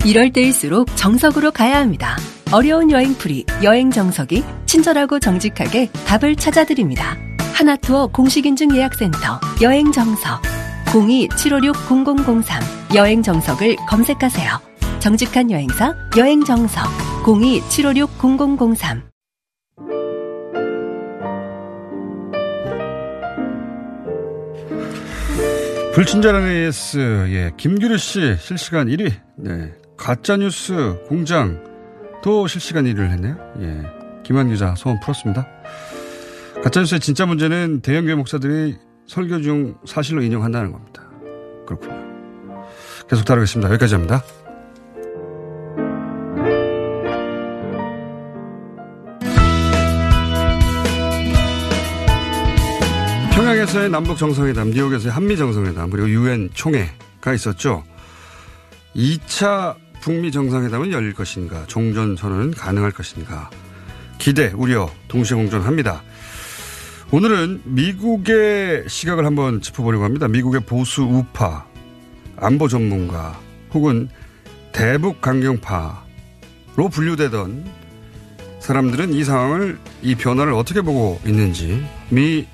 [0.05, 2.17] 이럴 때일수록 정석으로 가야 합니다.
[2.53, 7.17] 어려운 여행풀이 여행 정석이 친절하고 정직하게 답을 찾아드립니다.
[7.53, 10.43] 하나투어 공식인증 예약센터 여행 정석
[10.87, 14.59] 02-756-0003 여행 정석을 검색하세요.
[14.99, 16.83] 정직한 여행사 여행 정석
[17.25, 19.03] 02-756-0003
[25.99, 29.13] 불친절한 AS, 예, 김규리 씨 실시간 1위.
[29.37, 29.75] 네.
[29.97, 31.61] 가짜뉴스 공장
[32.23, 33.37] 또 실시간 1위를 했네요.
[33.63, 33.83] 예.
[34.23, 35.45] 김한 기자 소원 풀었습니다.
[36.63, 38.77] 가짜뉴스의 진짜 문제는 대형교회 목사들이
[39.09, 41.03] 설교 중 사실로 인용한다는 겁니다.
[41.67, 41.97] 그렇군요.
[43.11, 43.69] 계속 다루겠습니다.
[43.69, 44.23] 여기까지 합니다.
[53.59, 57.83] 평양에서의 남북 정상회담, 뉴욕에서의 한미 정상회담, 그리고 유엔 총회가 있었죠.
[58.95, 63.51] 2차 북미 정상회담은 열릴 것인가, 종전 선언은 가능할 것인가,
[64.19, 66.03] 기대, 우려 동시에 공존합니다.
[67.11, 70.29] 오늘은 미국의 시각을 한번 짚어보려고 합니다.
[70.29, 71.67] 미국의 보수 우파,
[72.37, 73.41] 안보 전문가,
[73.73, 74.09] 혹은
[74.73, 77.67] 대북 강경파로 분류되던
[78.61, 82.47] 사람들은 이 상황을, 이 변화를 어떻게 보고 있는지, 미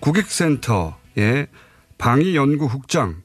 [0.00, 1.48] 국익센터의
[1.98, 3.22] 방위연구국장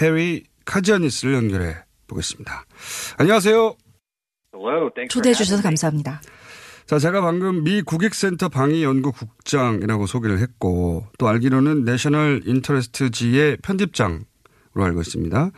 [0.00, 1.76] 해리 카지아니스를 연결해
[2.06, 2.64] 보겠습니다.
[3.18, 3.76] 안녕하세요.
[5.08, 6.20] 초대해 주셔서 감사합니다.
[6.86, 14.24] 자, 제가 방금 미 국익센터 방위연구국장이라고 소개를 했고 또 알기로는 내셔널 인터레스트지의 편집장으로
[14.74, 15.50] 알고 있습니다.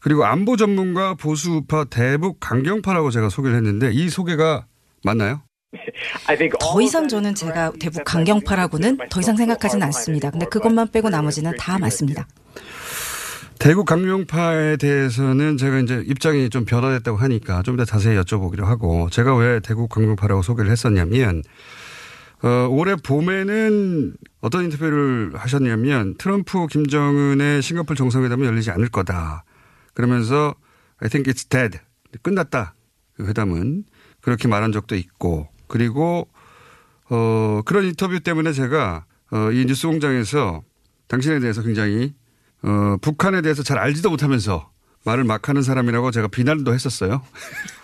[0.00, 4.66] 그리고 안보 전문가 보수 우파 대북 강경파라고 제가 소개를 했는데 이 소개가
[5.04, 5.42] 맞나요?
[6.60, 10.30] 더 이상 저는 제가 대북 강경파라고는 더 이상 생각하진 않습니다.
[10.30, 12.26] 근데 그것만 빼고 나머지는 다 맞습니다.
[13.58, 19.34] 대구 강용파에 대해서는 제가 이제 입장이 좀 변화됐다고 하니까 좀 더 자세히 여쭤보기로 하고 제가
[19.36, 21.42] 왜 대구 강용파라고 소개를 했었냐면
[22.42, 29.42] 어, 올해 봄에는 어떤 인터뷰를 하셨냐면 트럼프 김정은의 싱가폴 정상회담은 열리지 않을 거다.
[29.92, 30.54] 그러면서
[30.98, 31.78] I think it's dead.
[32.22, 32.74] 끝났다.
[33.16, 33.84] 그 회담은.
[34.20, 36.28] 그렇게 말한 적도 있고 그리고
[37.10, 40.62] 어, 그런 인터뷰 때문에 제가 어, 이 뉴스 공장에서
[41.06, 42.14] 당신에 대해서 굉장히
[42.62, 44.70] 어, 북한에 대해서 잘 알지도 못하면서
[45.04, 47.22] 말을 막 하는 사람이라고 제가 비난도 했었어요.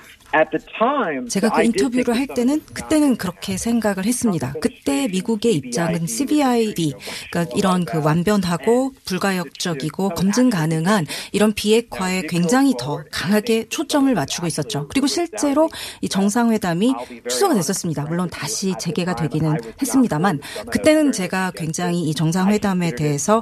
[1.28, 4.52] 제가 그 인터뷰를 할 때는 그때는 그렇게 생각을 했습니다.
[4.60, 6.94] 그때 미국의 입장은 CBID,
[7.30, 14.88] 그러니까 이런 그 완변하고 불가역적이고 검증 가능한 이런 비핵화에 굉장히 더 강하게 초점을 맞추고 있었죠.
[14.88, 15.68] 그리고 실제로
[16.00, 16.94] 이 정상회담이
[17.28, 18.04] 취소가 됐었습니다.
[18.04, 23.40] 물론 다시 재개가 되기는 했습니다만 그때는 제가 굉장히 이 정상회담에 대해서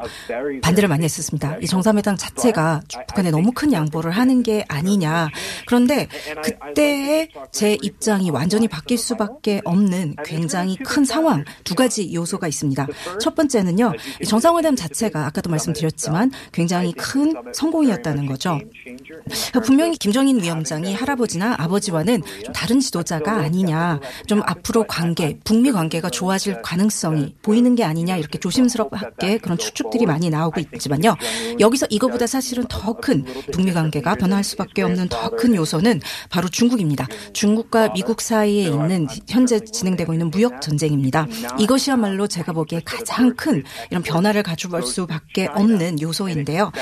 [0.62, 1.56] 반대를 많이 했었습니다.
[1.62, 5.28] 이 정상회담 자체가 북한에 너무 큰 양보를 하는 게 아니냐.
[5.66, 6.08] 그런데
[6.42, 12.86] 그때 그때의 제 입장이 완전히 바뀔 수밖에 없는 굉장히 큰 상황 두 가지 요소가 있습니다.
[13.20, 13.92] 첫 번째는요.
[14.26, 18.58] 정상회담 자체가 아까도 말씀드렸지만 굉장히 큰 성공이었다는 거죠.
[19.64, 24.00] 분명히 김정인 위원장이 할아버지나 아버지와는 좀 다른 지도자가 아니냐.
[24.26, 30.30] 좀 앞으로 관계, 북미 관계가 좋아질 가능성이 보이는 게 아니냐 이렇게 조심스럽게 그런 추측들이 많이
[30.30, 31.16] 나오고 있지만요.
[31.60, 36.71] 여기서 이거보다 사실은 더 큰 북미 관계가 변화할 수밖에 없는 더 큰 요소는 바로 중국
[36.72, 37.06] 중국입니다.
[37.32, 41.26] 중국과 미국 사이에 있는 현재 진행되고 있는 무역 전쟁입니다.
[41.58, 46.72] 이것이야말로 제가 보기에 가장 큰 이런 변화를 가져올 수밖에 없는 요소인데요.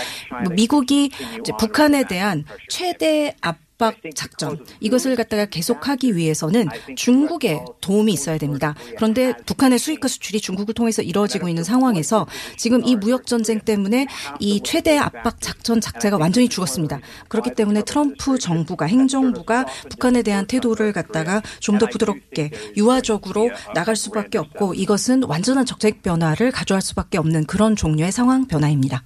[0.44, 1.10] 뭐 미국이
[1.58, 8.74] 북한에 대한 최대 압 압박 작전 이것을 갖다가 계속하기 위해서는 중국의 도움이 있어야 됩니다.
[8.96, 14.06] 그런데 북한의 수입과 수출이 중국을 통해서 이루어지고 있는 상황에서 지금 이 무역 전쟁 때문에
[14.38, 17.00] 이 최대 압박 작전 작제가 완전히 죽었습니다.
[17.28, 24.36] 그렇기 때문에 트럼프 정부가 행정부가 북한에 대한 태도를 갖다가 좀 더 부드럽게 유화적으로 나갈 수밖에
[24.36, 29.02] 없고 이것은 완전한 적색 변화를 가져갈 수밖에 없는 그런 종류의 상황 변화입니다.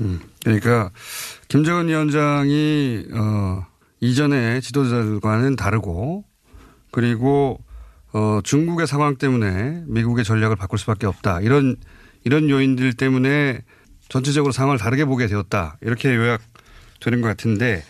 [0.00, 0.90] 음, 그러니까
[1.46, 3.64] 김정은 위원장이 어
[4.00, 6.24] 이전의 지도자들과는 다르고
[6.90, 7.58] 그리고
[8.12, 11.40] 어 중국의 상황 때문에 미국의 전략을 바꿀 수밖에 없다.
[11.40, 11.76] 이런
[12.24, 13.60] 이런 요인들 때문에
[14.08, 15.76] 전체적으로 상황을 다르게 보게 되었다.
[15.82, 17.84] 이렇게 요약되는 것 같은데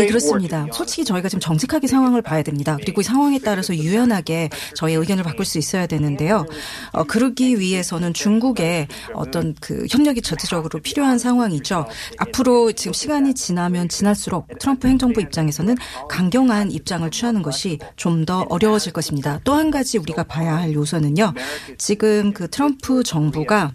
[0.00, 0.66] 네, 그렇습니다.
[0.72, 2.76] 솔직히 저희가 지금 정직하게 상황을 봐야 됩니다.
[2.80, 6.46] 그리고 이 상황에 따라서 유연하게 저의 의견을 바꿀 수 있어야 되는데요.
[6.92, 11.86] 어, 그러기 위해서는 중국의 어떤 그 협력이 전체적으로 필요한 상황이죠.
[12.18, 15.74] 앞으로 지금 시간이 지나면 지날수록 트럼프 행정부 입장에서는
[16.08, 19.40] 강경한 입장을 취하는 것이 좀 더 어려워질 것입니다.
[19.42, 21.34] 또 한 가지 우리가 봐야 할 요소는요.
[21.76, 23.72] 지금 그 트럼프 정부가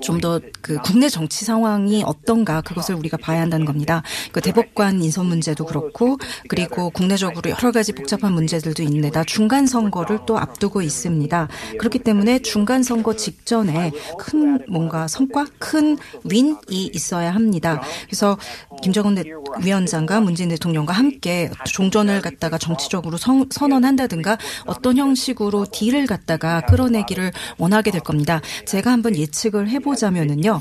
[0.00, 4.02] 좀 더 그 국내 정치 상황이 어떤가 그것을 우리가 봐야 한다는 겁니다.
[4.32, 10.38] 그 대법관 인선 문제도 그렇고 그리고 국내적으로 여러 가지 복잡한 문제들도 있는데다 중간 선거를 또
[10.38, 11.48] 앞두고 있습니다.
[11.78, 17.82] 그렇기 때문에 중간 선거 직전에 큰 뭔가 성과, 큰 윈이 있어야 합니다.
[18.06, 18.36] 그래서
[18.82, 19.16] 김정은
[19.62, 27.90] 위원장과 문재인 대통령과 함께 종전을 갖다가 정치적으로 성, 선언한다든가 어떤 형식으로 딜을 갖다가 끌어내기를 원하게
[27.90, 28.40] 될 겁니다.
[28.66, 30.60] 제가 한번 예측을 해보자면은요.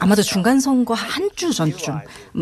[0.00, 1.98] 아마도 중간 선거 한 주 전쯤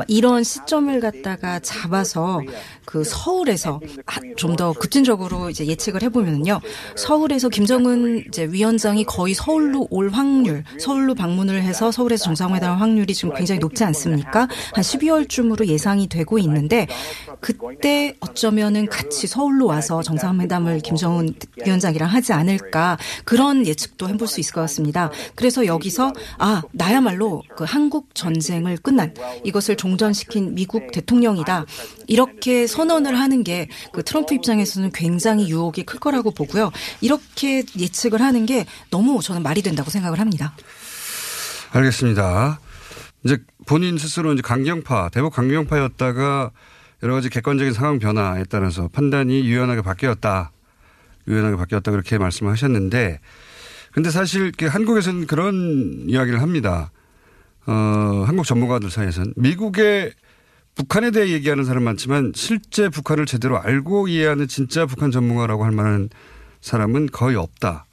[0.07, 2.41] 이런 시점을 갖다가 잡아서
[2.85, 3.81] 그 서울에서
[4.37, 6.61] 좀 더 급진적으로 이제 예측을 해보면요
[6.97, 13.35] 서울에서 김정은 이제 위원장이 거의 서울로 올 확률 서울로 방문을 해서 서울에서 정상회담 확률이 지금
[13.35, 14.43] 굉장히 높지 않습니까?
[14.43, 16.87] 한 12월쯤으로 예상이 되고 있는데
[17.41, 21.35] 그때 어쩌면은 같이 서울로 와서 정상회담을 김정은
[21.65, 25.11] 위원장이랑 하지 않을까 그런 예측도 해볼 수 있을 것 같습니다.
[25.35, 27.14] 그래서 여기서 아 나야말로
[27.57, 31.67] 그 한국 전쟁을 끝난 이것을 종전시킨 미국 대통령이다.
[32.07, 36.71] 이렇게 선언을 하는 게 그 트럼프 입장에서는 굉장히 유혹이 클 거라고 보고요.
[37.01, 40.55] 이렇게 예측을 하는 게 너무 저는 말이 된다고 생각을 합니다.
[41.73, 42.61] 알겠습니다.
[43.25, 46.51] 이제 본인 스스로 이제 강경파, 대북 강경파였다가
[47.03, 50.53] 여러 가지 객관적인 상황 변화에 따라서 판단이 유연하게 바뀌었다.
[51.27, 53.21] 유연하게 바뀌었다 그렇게 말씀을 하셨는데
[53.93, 56.91] 근데 사실 한국에서는 그런 이야기를 합니다.
[57.67, 60.13] 어, 한국 전문가들 사이에서는 미국의
[60.75, 66.11] 북한에 대해 얘기하는 사람 많지만 실제 북한을 제대로 알고 이해하는 진짜 북한 전문가라고 할 만한
[66.61, 67.87] 사람은 거의 없다.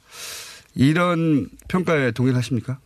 [0.74, 2.78] 이런 평가에 동의하십니까?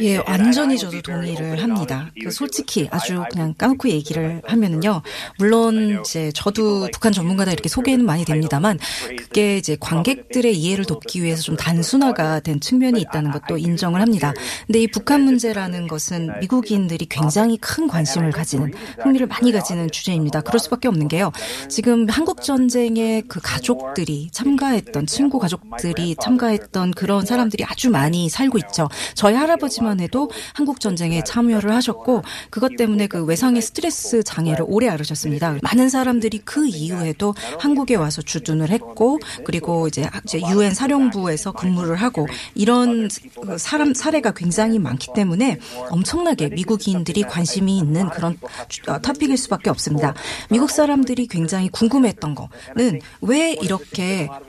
[0.00, 2.10] 예, 완전히 저도 동의를 합니다.
[2.22, 5.02] 그 솔직히 아주 그냥 까놓고 얘기를 하면은요.
[5.38, 8.78] 물론 이제 저도 북한 전문가다 이렇게 소개는 많이 됩니다만
[9.16, 14.32] 그게 이제 관객들의 이해를 돕기 위해서 좀 단순화가 된 측면이 있다는 것도 인정을 합니다.
[14.66, 20.40] 근데 이 북한 문제라는 것은 미국인들이 굉장히 큰 관심을 가지는 흥미를 많이 가지는 주제입니다.
[20.40, 21.32] 그럴 수밖에 없는 게요.
[21.68, 28.88] 지금 한국 전쟁에 그 가족들이 참가했던 친구 가족들이 참가했던 그런 사람들이 아주 많이 살고 있죠.
[29.14, 35.58] 저희 할아버지만 해도 한국 전쟁에 참여를 하셨고 그것 때문에 그 외상의 스트레스 장애를 오래 앓으셨습니다.
[35.62, 40.08] 많은 사람들이 그 이후에도 한국에 와서 주둔을 했고 그리고 이제
[40.52, 43.08] 유엔 사령부에서 근무를 하고 이런
[43.40, 45.58] 그 사람 사례가 굉장히 많기 때문에
[45.90, 48.38] 엄청나게 미국인들이 관심이 있는 그런
[48.86, 50.14] 어, 토픽일 수밖에 없습니다.
[50.50, 54.40] 미국 사람들이 굉장히 궁금했던 거는 왜 이렇게 어,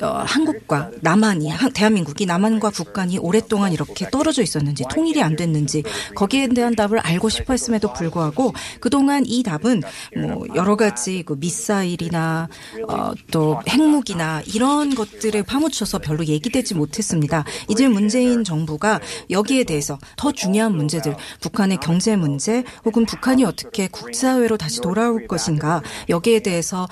[0.00, 5.82] 한국과 남한이 대한민국이 남한과 북한이 오랫동안 이렇게 떨어져 있었는지 통일이 안 됐는지
[6.14, 9.82] 거기에 대한 답을 알고 싶어 했음에도 불구하고 그동안 이 답은
[10.16, 12.48] 뭐 여러 가지 그 미사일이나
[12.88, 17.44] 어, 또 핵무기나 이런 것들에 파묻혀서 별로 얘기되지 못했습니다.
[17.68, 19.00] 이제 문재인 정부가
[19.30, 25.82] 여기에 대해서 더 중요한 문제들 북한의 경제 문제 혹은 북한이 어떻게 국제사회로 다시 돌아올 것인가
[26.08, 26.88] 여기에 대해서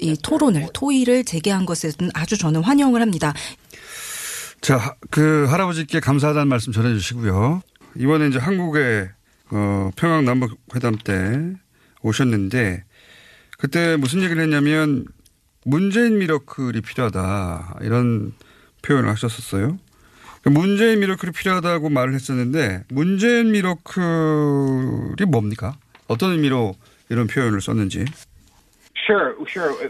[0.00, 3.32] 이 토론을 토의를 재개한 것에는 아주 저는 환영을 합니다.
[4.60, 7.62] 자, 그 할아버지께 감사하다는 말씀 전해주시고요.
[7.96, 9.08] 이번에 이제 한국에
[9.50, 11.54] 어, 평양 남북 회담 때
[12.02, 12.84] 오셨는데
[13.56, 15.06] 그때 무슨 얘기를 했냐면
[15.64, 18.34] 문재인 미러클이 필요하다 이런
[18.82, 19.78] 표현을 하셨었어요.
[20.44, 25.78] 문재인 미러클이 필요하다고 말을 했었는데 문재인 미러클이 뭡니까?
[26.08, 26.74] 어떤 의미로
[27.08, 28.04] 이런 표현을 썼는지.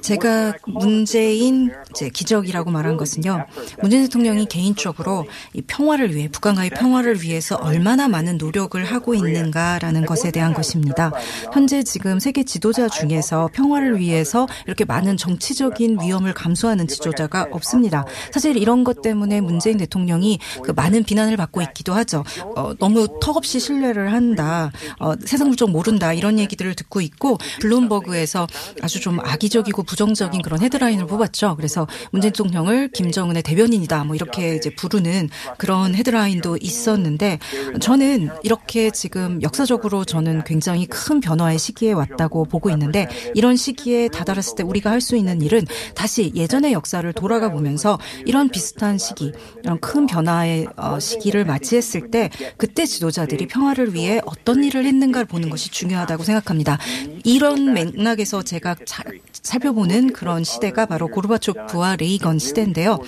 [0.03, 3.47] 제가 문재인 이제 기적이라고 말한 것은요.
[3.81, 10.31] 문재인 대통령이 개인적으로 이 평화를 위해 북한과의 평화를 위해서 얼마나 많은 노력을 하고 있는가라는 것에
[10.31, 11.13] 대한 것입니다.
[11.53, 18.05] 현재 지금 세계 지도자 중에서 평화를 위해서 이렇게 많은 정치적인 위험을 감수하는 지도자가 없습니다.
[18.33, 22.25] 사실 이런 것 때문에 문재인 대통령이 그 많은 비난을 받고 있기도 하죠.
[22.57, 24.73] 어, 너무 턱없이 신뢰를 한다.
[24.99, 26.13] 어, 세상 물정 모른다.
[26.13, 28.47] 이런 얘기들을 듣고 있고 블룸버그에서
[28.83, 31.55] 아주 좀 악의적이고 부정적인 그런 헤드라인을 뽑았죠.
[31.57, 37.39] 그래서 문재인 대통령을 김정은의 대변인이다 뭐 이렇게 이제 부르는 그런 헤드라인도 있었는데
[37.81, 44.57] 저는 이렇게 지금 역사적으로 저는 굉장히 큰 변화의 시기에 왔다고 보고 있는데 이런 시기에 다다랐을
[44.57, 49.79] 때 우리가 할 수 있는 일은 다시 예전의 역사를 돌아가 보면서 이런 비슷한 시기, 이런
[49.79, 55.71] 큰 변화의 어, 시기를 맞이했을 때 그때 지도자들이 평화를 위해 어떤 일을 했는가를 보는 것이
[55.71, 56.79] 중요하다고 생각합니다.
[57.25, 58.75] 이런 맥락에서 제가
[59.33, 62.99] 살펴보는 그런 시대가 바로 고르바초프와 레이건 시대인데요.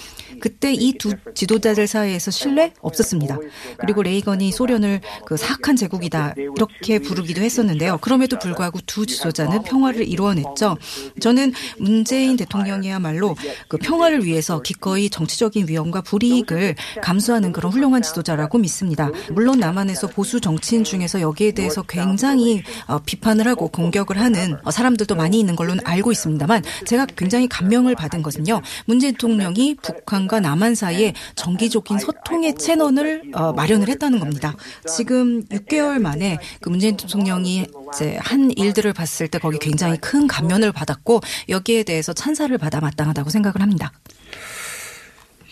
[0.41, 3.39] 그때 이 두 지도자들 사이에서 신뢰 없었습니다.
[3.79, 7.99] 그리고 레이건이 소련을 그 사악한 제국이다 이렇게 부르기도 했었는데요.
[7.99, 10.77] 그럼에도 불구하고 두 지도자는 평화를 이루어냈죠.
[11.21, 13.37] 저는 문재인 대통령이야말로
[13.69, 19.11] 그 평화를 위해서 기꺼이 정치적인 위험과 불이익을 감수하는 그런 훌륭한 지도자라고 믿습니다.
[19.31, 25.15] 물론 남한에서 보수 정치인 중에서 여기에 대해서 굉장히 어, 비판을 하고 공격을 하는 어, 사람들도
[25.15, 28.63] 많이 있는 걸로는 알고 있습니다만 제가 굉장히 감명을 받은 것은요.
[28.87, 34.55] 문재인 대통령이 북한 과 남한 사이에 정기적인 소통의 채널을 어, 마련을 했다는 겁니다.
[34.89, 40.73] 지금 6개월 만에 그 문재인 대통령이 이제 한 일들을 봤을 때 거기 굉장히 큰 감면을
[40.73, 43.93] 받았고 여기에 대해서 찬사를 받아 마땅하다고 생각을 합니다.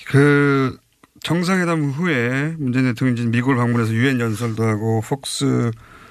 [0.07, 0.79] 그
[1.23, 5.71] 정상회담 후에 문재인 대통령이 미국을 방문해서 유엔 연설도 하고 폭스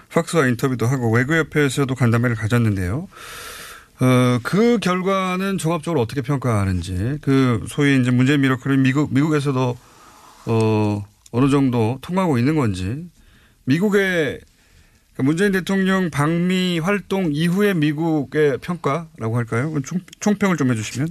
[0.09, 3.07] 팍스와 인터뷰도 하고 외교협회에서도 간담회를 가졌는데요.
[3.99, 9.77] 어, 그 결과는 종합적으로 어떻게 평가하는지, 그 소위 이제 문재인 미러클이 미국, 미국에서도,
[10.47, 13.05] 어, 어느 정도 통하고 있는 건지,
[13.65, 14.41] 미국의
[15.13, 19.73] 그러니까 문재인 대통령 방미 활동 이후의 미국의 평가라고 할까요?
[19.85, 21.07] 총, 총평을 좀 해주시면.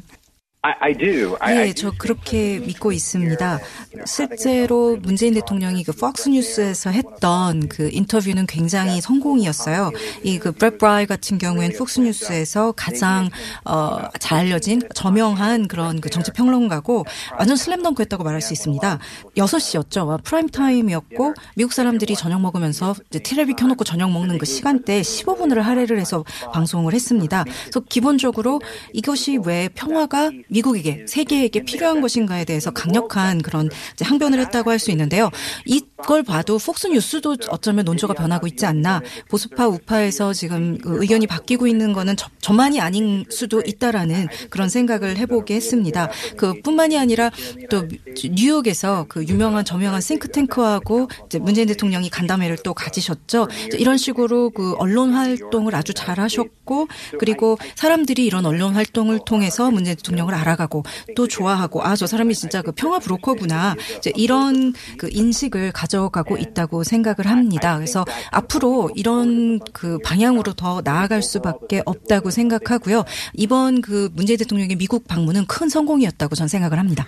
[1.64, 3.58] 네, 저 그렇게 믿고 있습니다.
[4.06, 9.90] 실제로 문재인 대통령이 그 폭스 뉴스에서 했던 그 인터뷰는 굉장히 성공이었어요.
[10.22, 13.28] 이그 브렛 브라이 같은 경우에는 폭스 뉴스에서 가장
[13.64, 19.00] 어, 잘 알려진 저명한 그런 그 정치 평론가고 완전 슬램덩크였다고 말할 수 있습니다.
[19.36, 20.22] 6시였죠.
[20.22, 25.98] 프라임 타임이었고 미국 사람들이 저녁 먹으면서 이제 테레비 켜놓고 저녁 먹는 그 시간대에 15분을 할애를
[25.98, 27.42] 해서 방송을 했습니다.
[27.64, 28.60] 그래서 기본적으로
[28.92, 35.30] 이것이 왜 평화가 미국에게 세계에게 필요한 것인가에 대해서 강력한 그런 항변을 했다고 할 수 있는데요.
[35.64, 39.00] 이걸 봐도 폭스 뉴스도 어쩌면 논조가 변하고 있지 않나.
[39.30, 45.16] 보수파 우파에서 지금 그 의견이 바뀌고 있는 거는 저, 저만이 아닌 수도 있다라는 그런 생각을
[45.16, 46.10] 해보게 했습니다.
[46.36, 47.30] 그 뿐만이 아니라
[47.70, 47.86] 또
[48.24, 51.08] 뉴욕에서 그 유명한 저명한 싱크탱크하고
[51.40, 53.48] 문재인 대통령이 간담회를 또 가지셨죠.
[53.78, 56.88] 이런 식으로 그 언론 활동을 아주 잘하셨고
[57.20, 60.84] 그리고 사람들이 이런 언론 활동을 통해서 문재인 대통령을 알아가고
[61.16, 63.76] 또 좋아하고 아 저 사람이 진짜 그 평화 브로커구나
[64.16, 67.76] 이런 그 인식을 가져가고 있다고 생각을 합니다.
[67.76, 73.04] 그래서 앞으로 이런 그 방향으로 더 나아갈 수밖에 없다고 생각하고요.
[73.34, 77.06] 이번 그 문재인 대통령의 미국 방문은 큰 성공이었다고 저는 생각을 합니다.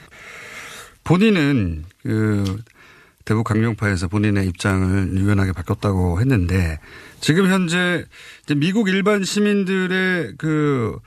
[1.02, 2.62] 본인은 그
[3.24, 6.78] 대북 강경파에서 본인의 입장을 유연하게 바꿨다고 했는데
[7.20, 8.04] 지금 현재
[8.54, 11.00] 미국 일반 시민들의 그 어,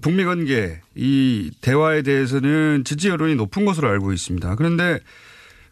[0.00, 4.54] 북미 관계 이 대화에 대해서는 지지 여론이 높은 것으로 알고 있습니다.
[4.56, 4.98] 그런데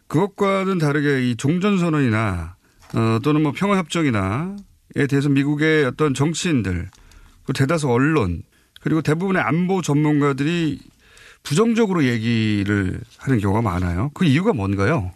[0.07, 2.55] 그것과는 다르게 이 종전 선언이나
[2.93, 6.89] 어, 또는 뭐 평화 협정이나에 대해서 미국의 어떤 정치인들
[7.45, 8.43] 그 대다수 언론
[8.81, 10.79] 그리고 대부분의 안보 전문가들이
[11.41, 14.11] 부정적으로 얘기를 하는 경우가 많아요.
[14.13, 15.11] 그 이유가 뭔가요?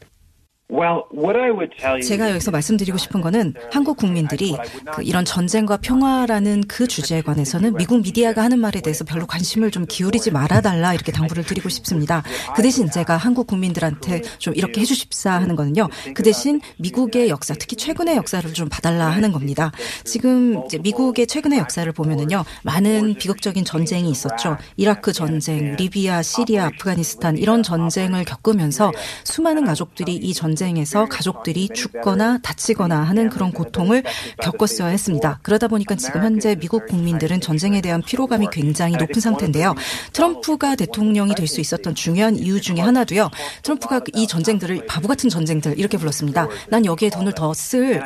[2.01, 4.53] 제가 여기서 말씀드리고 싶은 거는 한국 국민들이
[4.93, 9.85] 그 이런 전쟁과 평화라는 그 주제에 관해서는 미국 미디어가 하는 말에 대해서 별로 관심을 좀
[9.87, 12.21] 기울이지 말아달라 이렇게 당부를 드리고 싶습니다.
[12.53, 15.87] 그 대신 제가 한국 국민들한테 좀 이렇게 해주십사 하는 거는요.
[16.13, 19.71] 그 대신 미국의 역사, 특히 최근의 역사를 좀 봐달라 하는 겁니다.
[20.03, 22.43] 지금 미국의 최근의 역사를 보면은요.
[22.63, 24.57] 많은 비극적인 전쟁이 있었죠.
[24.75, 28.91] 이라크 전쟁, 리비아, 시리아, 아프가니스탄 이런 전쟁을 겪으면서
[29.23, 34.03] 수많은 가족들이 이 전쟁 전쟁에서 가족들이 죽거나 다치거나 하는 그런 고통을
[34.41, 35.39] 겪었어야 했습니다.
[35.43, 39.75] 그러다 보니까 지금 현재 미국 국민들은 전쟁에 대한 피로감이 굉장히 높은 상태인데요.
[40.13, 43.29] 트럼프가 대통령이 될 수 있었던 중요한 이유 중에 하나도요.
[43.63, 46.49] 트럼프가 이 전쟁들을 바보 같은 전쟁들 이렇게 불렀습니다.
[46.69, 48.03] 난 여기에 돈을 더 쓸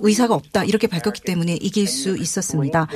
[0.00, 2.86] 의사가 없다 이렇게 밝혔기 때문에 이길 수 있었습니다.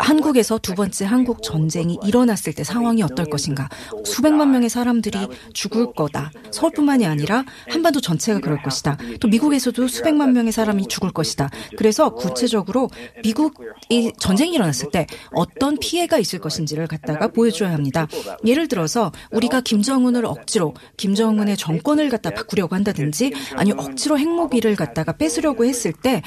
[0.00, 3.68] 한국에서 두 번째 한국 전쟁이 일어났을 때 상황이 어떨 것인가.
[4.04, 5.18] 수백만 명의 사람들이
[5.52, 6.32] 죽을 거다.
[6.50, 8.96] 서울뿐만이 아니라 한반도 전체가 그럴 것이다.
[9.20, 11.50] 또 미국에서도 수백만 명의 사람이 죽을 것이다.
[11.76, 12.88] 그래서 구체적으로
[13.22, 18.08] 미국이 전쟁이 일어났을 때 어떤 피해가 있을 것인지를 갖다가 보여줘야 합니다.
[18.44, 25.64] 예를 들어서 우리가 김정은을 억지로 김정은의 정권을 갖다 바꾸려고 한다든지 아니 억지로 핵무기를 갖다가 뺏으려고
[25.64, 26.22] 했을 때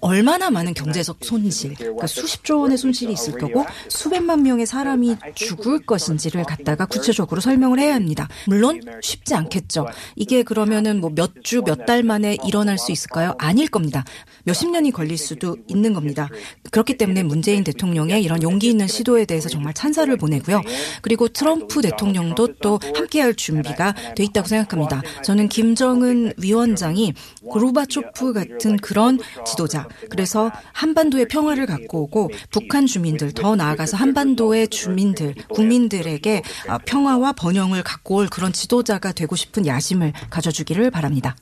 [0.00, 6.44] 얼마나 많은 경제적 손실, 그러니까 수십조 원의 손실이 있을 거고 수백만 명의 사람이 죽을 것인지를
[6.44, 8.28] 갖다가 구체적으로 설명을 해야 합니다.
[8.46, 9.86] 물론 쉽지 않겠죠.
[10.16, 13.34] 이게 그러면은 뭐 몇 주, 몇 달 만에 일어날 수 있을까요?
[13.38, 14.04] 아닐 겁니다.
[14.44, 16.28] 몇십 년이 걸릴 수도 있는 겁니다.
[16.70, 20.62] 그렇기 때문에 문재인 대통령의 이런 용기 있는 시도에 대해서 정말 찬사를 보내고요.
[21.02, 25.02] 그리고 트럼프 대통령도 또 함께할 준비가 돼 있다고 생각합니다.
[25.24, 27.14] 저는 김정은 위원장이
[27.48, 34.68] 고르바초프 같은 그런 지도자, 그래서 한반도의 평화를 갖고 오고 북한 주 민들, 더 나아가서 한반도의
[34.68, 41.36] 주민들, 국민들에게 아, 평화와 번영을 갖고 올 그런 지도자가 되고 싶은 야심을 가져주기를 바랍니다.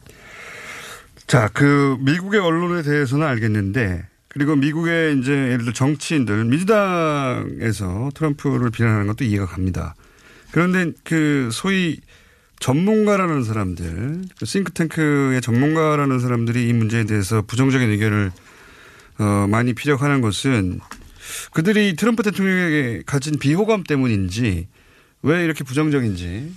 [1.27, 9.07] 자, 그 미국의 언론에 대해서는 알겠는데 그리고 미국의 이제 예를 들어 정치인들 민주당에서 트럼프를 비난하는
[9.09, 9.95] 것도 이해가 갑니다.
[10.53, 12.01] 그런데 그 소위
[12.61, 18.31] 전문가라는 사람들, 그 싱크탱크의 전문가라는 사람들이 이 문제에 대해서 부정적인 의견을
[19.19, 20.81] 어, 많이 피력하는 것은
[21.53, 24.69] 그들이 트럼프 대통령에게 가진 비호감 때문인지
[25.23, 26.53] 왜 이렇게 부정적인지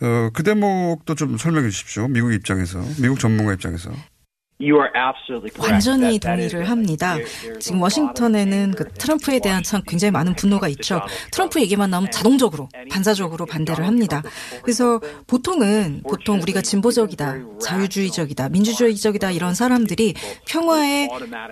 [0.00, 2.08] 어, 그 대목도 좀 설명해 주십시오.
[2.08, 3.90] 미국 입장에서, 미국 전문가 입장에서.
[5.58, 7.16] 완전히 동의를 합니다.
[7.60, 11.02] 지금 워싱턴에는 그 트럼프에 대한 참 굉장히 많은 분노가 있죠.
[11.30, 14.22] 트럼프 얘기만 나오면 자동적으로 반사적으로 반대를 합니다.
[14.62, 20.14] 그래서 보통은 보통 우리가 진보적이다, 자유주의적이다, 민주주의적이다 이런 사람들이
[20.46, 21.08] 평화에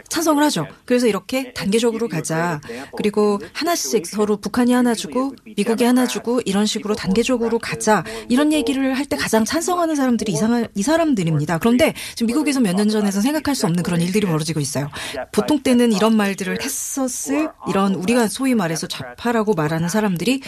[0.09, 0.67] 찬성을 하죠.
[0.87, 2.61] 그래서 이렇게 단계적으로 가자.
[2.97, 8.03] 그리고 하나씩 서로 북한이 하나 주고 미국이 하나 주고 이런 식으로 단계적으로 가자.
[8.29, 11.59] 이런 얘기를 할 때 가장 찬성하는 사람들이 이상한 이 사람들입니다.
[11.59, 14.89] 그런데 지금 미국에서 몇년 전에서 생각할 수 없는 그런 일들이 벌어지고 있어요.
[15.33, 20.41] 보통 때는 이런 말들을 했었을 이런 우리가 소위 말해서 좌파라고 말하는 사람들이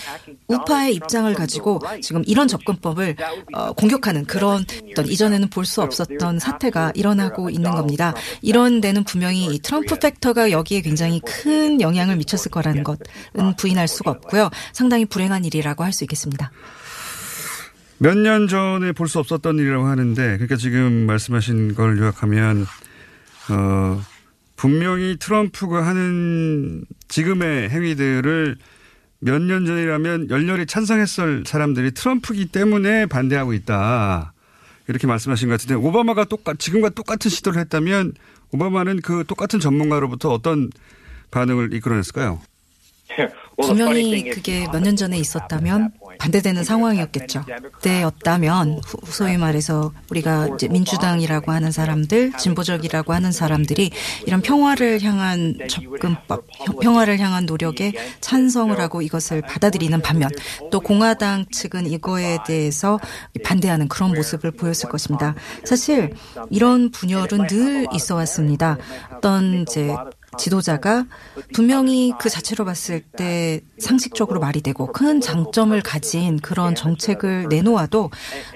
[0.49, 3.17] 우파의 입장을 가지고 지금 이런 접근법을
[3.53, 8.15] 어, 공격하는 그런 어떤 이전에는 볼 수 없었던 사태가 일어나고 있는 겁니다.
[8.41, 14.13] 이런 데는 분명히 이 트럼프 팩터가 여기에 굉장히 큰 영향을 미쳤을 거라는 것은 부인할 수가
[14.13, 14.49] 없고요.
[14.73, 16.53] 상당히 불행한 일이라고 할 수 있겠습니다.
[17.99, 22.67] 몇 년 전에 볼 수 없었던 일이라고 하는데, 그러니까 지금 말씀하신 걸 요약하면,
[23.51, 24.03] 어,
[24.57, 28.57] 분명히 트럼프가 하는 지금의 행위들을
[29.21, 34.33] 몇 년 전이라면 열렬히 찬성했을 사람들이 트럼프기 때문에 반대하고 있다.
[34.89, 38.13] 이렇게 말씀하신 것 같은데 오바마가 똑같 지금과 똑같은 시도를 했다면
[38.53, 40.71] 오바마는 그 똑같은 전문가로부터 어떤
[41.31, 42.41] 반응을 이끌어냈을까요?
[43.61, 47.45] 분명히 그게 몇 년 전에 있었다면 반대되는 상황이었겠죠.
[47.73, 53.91] 그때였다면 소위 말해서 우리가 민주당이라고 하는 사람들, 진보적이라고 하는 사람들이
[54.27, 56.47] 이런 평화를 향한 접근법,
[56.83, 60.31] 평화를 향한 노력에 찬성을 하고 이것을 받아들이는 반면
[60.71, 62.99] 또 공화당 측은 이거에 대해서
[63.45, 65.35] 반대하는 그런 모습을 보였을 것입니다.
[65.65, 66.13] 사실
[66.51, 68.77] 이런 분열은 늘 있어 왔습니다.
[69.15, 69.95] 어떤 이제
[70.37, 71.07] 지도자가
[71.55, 78.11] 분명히 그 자체로 봤을 때 상식적으로 말이 되고 큰 장점을 가진 그런 정책을 내놓아도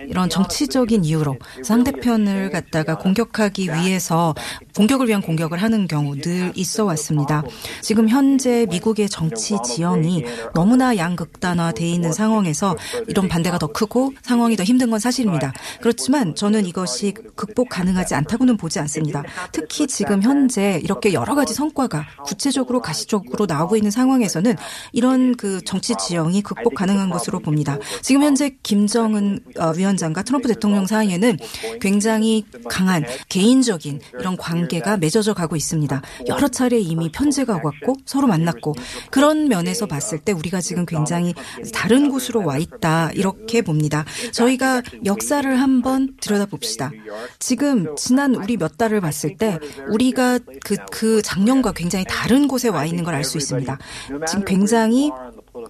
[0.09, 4.35] 이런 정치적인 이유로 상대편을 갖다가 공격하기 위해서
[4.77, 7.43] 공격을 위한 공격을 하는 경우 늘 있어 왔습니다.
[7.83, 10.25] 지금 현재 미국의 정치 지형이
[10.55, 12.77] 너무나 양극단화돼 있는 상황에서
[13.09, 15.53] 이런 반대가 더 크고 상황이 더 힘든 건 사실입니다.
[15.81, 19.23] 그렇지만 저는 이것이 극복 가능하지 않다고는 보지 않습니다.
[19.53, 24.57] 특히 지금 현재 이렇게 여러 가지 성 과가 구체적으로 가시적으로 나오고 있는 상황에서는
[24.93, 27.79] 이런 그 정치 지형이 극복 가능한 것으로 봅니다.
[28.03, 31.39] 지금 현재 김정은 어, 위원장과 트럼프 대통령 사이에는
[31.81, 36.03] 굉장히 강한 개인적인 이런 관계가 맺어져 가고 있습니다.
[36.29, 38.75] 여러 차례 이미 편지가 왔고 서로 만났고
[39.11, 41.35] 그런 면에서 봤을 때 우리가 지금 굉장히
[41.73, 44.05] 다른 곳으로 와 있다 이렇게 봅니다.
[44.33, 46.91] 저희가 역사를 한번 들여다봅시다.
[47.39, 49.59] 지금 지난 우리 몇 달을 봤을 때
[49.89, 53.79] 우리가 그, 그 작년 과 굉장히 다른 곳에 와 있는 걸 알 수 있습니다.
[54.27, 55.11] 지금 굉장히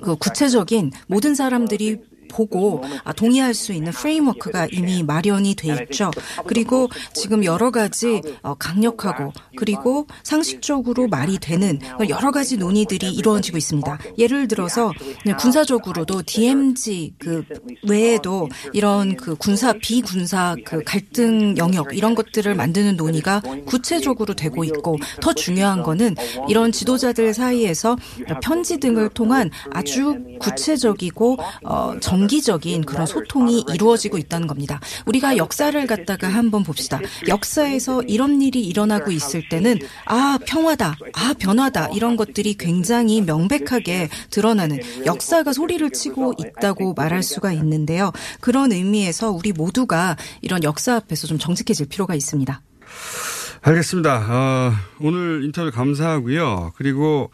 [0.02, 1.98] 그 구체적인 모든 사람들이
[2.30, 6.10] 보고 아, 동의할 수 있는 프레임워크가 이미 마련이 돼 있죠.
[6.46, 11.78] 그리고 지금 여러 가지 어, 강력하고 그리고 상식적으로 말이 되는
[12.08, 13.98] 여러 가지 논의들이 이루어지고 있습니다.
[14.18, 14.92] 예를 들어서
[15.38, 17.44] 군사적으로도 DMZ 그
[17.86, 24.98] 외에도 이런 그 군사 비군사 그 갈등 영역 이런 것들을 만드는 논의가 구체적으로 되고 있고
[25.20, 26.14] 더 중요한 거는
[26.48, 27.96] 이런 지도자들 사이에서
[28.42, 34.80] 편지 등을 통한 아주 구체적이고 어, 정 정기적인 그런 소통이 이루어지고 있다는 겁니다.
[35.06, 37.00] 우리가 역사를 갖다가 한번 봅시다.
[37.28, 44.80] 역사에서 이런 일이 일어나고 있을 때는 아 평화다, 아 변화다 이런 것들이 굉장히 명백하게 드러나는
[45.06, 48.12] 역사가 소리를 치고 있다고 말할 수가 있는데요.
[48.40, 52.60] 그런 의미에서 우리 모두가 이런 역사 앞에서 좀 정직해질 필요가 있습니다.
[53.62, 54.26] 알겠습니다.
[54.28, 56.72] 어, 오늘 인터뷰 감사하고요.
[56.76, 57.30] 그리고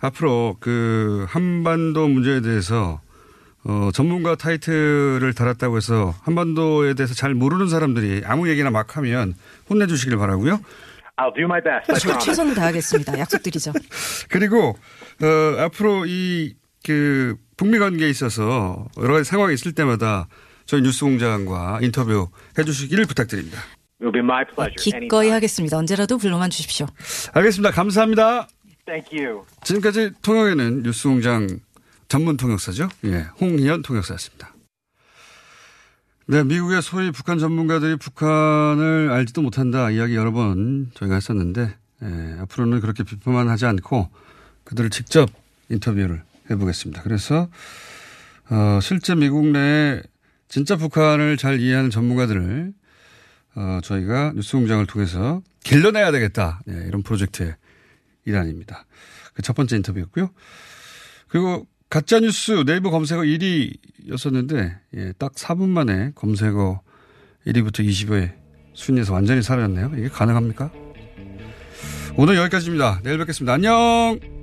[0.00, 3.00] 앞으로 그 한반도 문제에 대해서
[3.64, 9.34] 어, 전문가 타이틀을 달았다고 해서 한반도에 대해서 잘 모르는 사람들이 아무 얘기나 막 하면
[9.68, 10.60] 혼내주시길 바라고요.
[11.16, 12.06] I'll do my best.
[12.06, 13.18] 저 최선을 다하겠습니다.
[13.18, 13.72] 약속드리죠.
[14.30, 14.76] 그리고
[15.22, 16.54] 어, 앞으로 이
[16.84, 20.28] 그 북미 관계에 있어서 여러 가지 상황이 있을 때마다
[20.64, 22.28] 저희 뉴스공장과 인터뷰
[22.58, 23.60] 해주시기를 부탁드립니다.
[24.00, 25.00] It'll be my pleasure.
[25.00, 25.76] 기꺼이 하겠습니다.
[25.76, 26.86] 언제라도 불러만 주십시오.
[27.34, 27.72] 알겠습니다.
[27.72, 28.48] 감사합니다.
[28.86, 29.42] Thank you.
[29.64, 31.60] 지금까지 통역에는 뉴스공장
[32.08, 32.88] 전문 통역사죠.
[33.04, 34.54] 예, 홍희연 통역사였습니다.
[36.26, 42.80] 네, 미국의 소위 북한 전문가들이 북한을 알지도 못한다 이야기 여러 번 저희가 했었는데 예, 앞으로는
[42.80, 44.10] 그렇게 비판만 하지 않고
[44.64, 45.30] 그들을 직접
[45.70, 47.02] 인터뷰를 해보겠습니다.
[47.02, 47.48] 그래서
[48.50, 50.02] 어, 실제 미국 내에
[50.48, 52.72] 진짜 북한을 잘 이해하는 전문가들을
[53.56, 57.54] 어, 저희가 뉴스공장을 통해서 길러내야 되겠다 예, 이런 프로젝트의
[58.24, 58.86] 일환입니다.
[59.34, 60.30] 그 첫 번째 인터뷰였고요.
[61.28, 66.80] 그리고 가짜뉴스 네이버 검색어 1위였었는데, 예, 딱 4분 만에 검색어
[67.46, 68.32] 1위부터 20회
[68.74, 69.92] 순위에서 완전히 사라졌네요.
[69.96, 70.70] 이게 가능합니까?
[72.16, 73.00] 오늘 여기까지입니다.
[73.02, 73.54] 내일 뵙겠습니다.
[73.54, 74.37] 안녕!